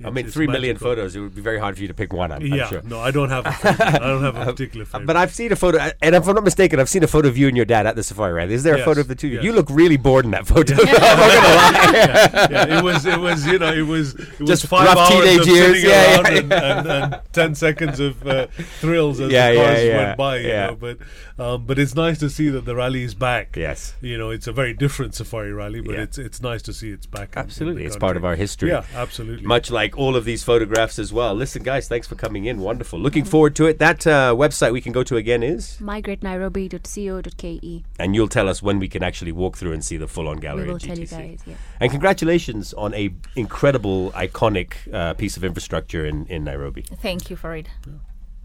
I 0.04 0.10
mean, 0.10 0.28
three 0.28 0.46
million 0.48 0.74
magical. 0.74 0.90
photos. 0.90 1.16
It 1.16 1.22
would 1.22 1.36
be 1.36 1.42
very 1.42 1.58
hard 1.60 1.76
for 1.76 1.82
you 1.82 1.88
to 1.88 1.94
pick 1.94 2.12
one. 2.12 2.32
I'm, 2.32 2.42
I'm 2.42 2.48
yeah 2.48 2.68
sure. 2.68 2.82
no 2.84 3.00
I 3.00 3.12
don't 3.12 3.30
have 3.30 3.46
a 3.46 3.52
favorite. 3.54 4.02
I 4.02 4.08
don't 4.08 4.24
have 4.24 4.36
a 4.36 4.46
particular 4.52 4.84
favorite 4.86 5.06
But 5.08 5.16
I've 5.16 5.34
seen 5.34 5.52
a 5.54 5.56
photo, 5.56 5.78
and 6.02 6.16
if 6.16 6.28
I'm 6.28 6.36
not 6.36 6.44
mistaken, 6.44 6.80
I've 6.82 6.90
seen 6.90 7.04
a 7.04 7.08
photo 7.08 7.28
of 7.30 7.38
you 7.38 7.48
and 7.48 7.56
your 7.56 7.66
dad 7.66 7.88
at 7.88 7.96
the 7.96 8.04
safari 8.04 8.34
rally. 8.34 8.54
Is 8.54 8.64
there 8.64 8.74
a 8.74 8.78
Yes, 8.78 8.86
photo 8.86 9.00
of 9.02 9.08
the 9.08 9.16
two 9.16 9.28
of 9.28 9.32
you? 9.34 9.38
yes. 9.40 9.46
You 9.46 9.54
look 9.54 9.68
really 9.70 9.96
bored 9.98 10.26
in 10.26 10.32
that 10.32 10.46
photo. 10.54 10.74
I'm 10.80 10.86
lie. 10.86 12.48
yeah, 12.52 12.80
it 12.80 12.84
was 12.84 13.06
it 13.06 13.20
was 13.20 13.46
you 13.48 13.60
know 13.60 13.72
it 13.74 13.84
was 13.84 14.16
it 14.16 14.40
was 14.40 14.50
Just 14.50 14.68
five 14.68 14.88
rough 14.88 14.98
hours 14.98 15.10
teenage 15.24 15.40
of 15.42 15.48
years, 15.48 15.76
sitting 15.82 15.90
yeah, 15.90 16.16
around 16.16 16.26
yeah, 16.34 16.40
and, 16.40 16.54
and, 16.54 17.14
and 17.14 17.22
ten 17.34 17.56
seconds 17.56 18.00
of 18.00 18.26
uh, 18.28 18.48
thrills 18.82 19.20
as 19.20 19.32
Yeah, 19.32 19.52
the 19.52 19.58
cars 19.58 19.84
yeah, 19.84 19.98
went 20.06 20.18
by. 20.18 20.38
You 20.38 20.48
yeah. 20.48 20.68
know, 20.68 20.76
but 20.76 20.98
um, 21.38 21.66
but 21.66 21.80
it's 21.80 21.96
nice 21.96 22.18
to 22.20 22.30
see 22.30 22.50
that 22.50 22.66
the 22.66 22.76
rally 22.76 23.04
is 23.04 23.14
back. 23.16 23.56
Yes. 23.56 23.96
you 24.02 24.18
know 24.18 24.30
it's 24.30 24.48
a 24.48 24.52
very 24.52 24.74
different 24.74 25.16
safari 25.16 25.54
rally, 25.54 25.82
but 25.82 25.96
Yeah. 25.96 26.02
it's 26.02 26.18
it's 26.18 26.42
nice 26.42 26.62
to 26.64 26.74
see 26.74 26.90
it's 26.92 27.06
back. 27.06 27.34
Absolutely, 27.38 27.86
it's 27.86 27.98
part 27.98 28.18
of 28.18 28.26
our 28.26 28.36
history. 28.36 28.70
Yeah, 28.70 28.84
absolutely. 28.94 29.46
Much 29.46 29.72
like 29.72 29.85
all 29.98 30.16
of 30.16 30.26
these 30.26 30.44
photographs 30.44 30.98
as 30.98 31.14
well. 31.14 31.34
Listen, 31.36 31.62
guys, 31.64 31.88
thanks 31.88 32.08
for 32.08 32.16
coming 32.16 32.46
in. 32.46 32.60
Wonderful. 32.60 33.00
Looking 33.00 33.26
forward 33.26 33.56
to 33.58 33.66
it. 33.66 33.80
That 33.80 34.06
uh, 34.08 34.34
website 34.36 34.74
we 34.74 34.82
can 34.82 34.92
go 34.92 35.04
to 35.04 35.18
again 35.18 35.44
is, 35.44 35.78
Mygreatnairobi.co.ke. 35.82 37.84
and 38.00 38.16
you'll 38.16 38.28
tell 38.28 38.50
us 38.50 38.62
when 38.64 38.80
we 38.80 38.88
can 38.88 39.04
actually 39.04 39.32
walk 39.32 39.58
through 39.58 39.74
and 39.74 39.84
see 39.84 39.98
the 39.98 40.08
full-on 40.08 40.38
gallery 40.38 40.68
We 40.68 40.74
will 40.74 40.80
tell 40.80 40.98
you 40.98 41.08
guys. 41.08 41.42
Yeah. 41.46 41.56
And 41.80 41.92
congratulations 41.92 42.74
on 42.74 42.94
a 42.94 43.14
incredible, 43.36 44.12
iconic 44.12 44.74
uh, 44.94 45.14
piece 45.14 45.38
of 45.38 45.44
infrastructure 45.44 46.06
in, 46.06 46.26
in 46.28 46.44
Nairobi. 46.44 46.84
Thank 46.84 47.30
you, 47.30 47.36
Fareed. 47.36 47.68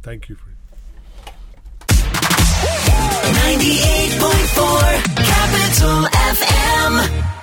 Thank 0.02 0.28
you 0.28 0.36
for 0.36 0.50
it. 0.50 0.56
98.4 3.30 5.16
Capital 5.16 6.04
FM. 6.10 7.39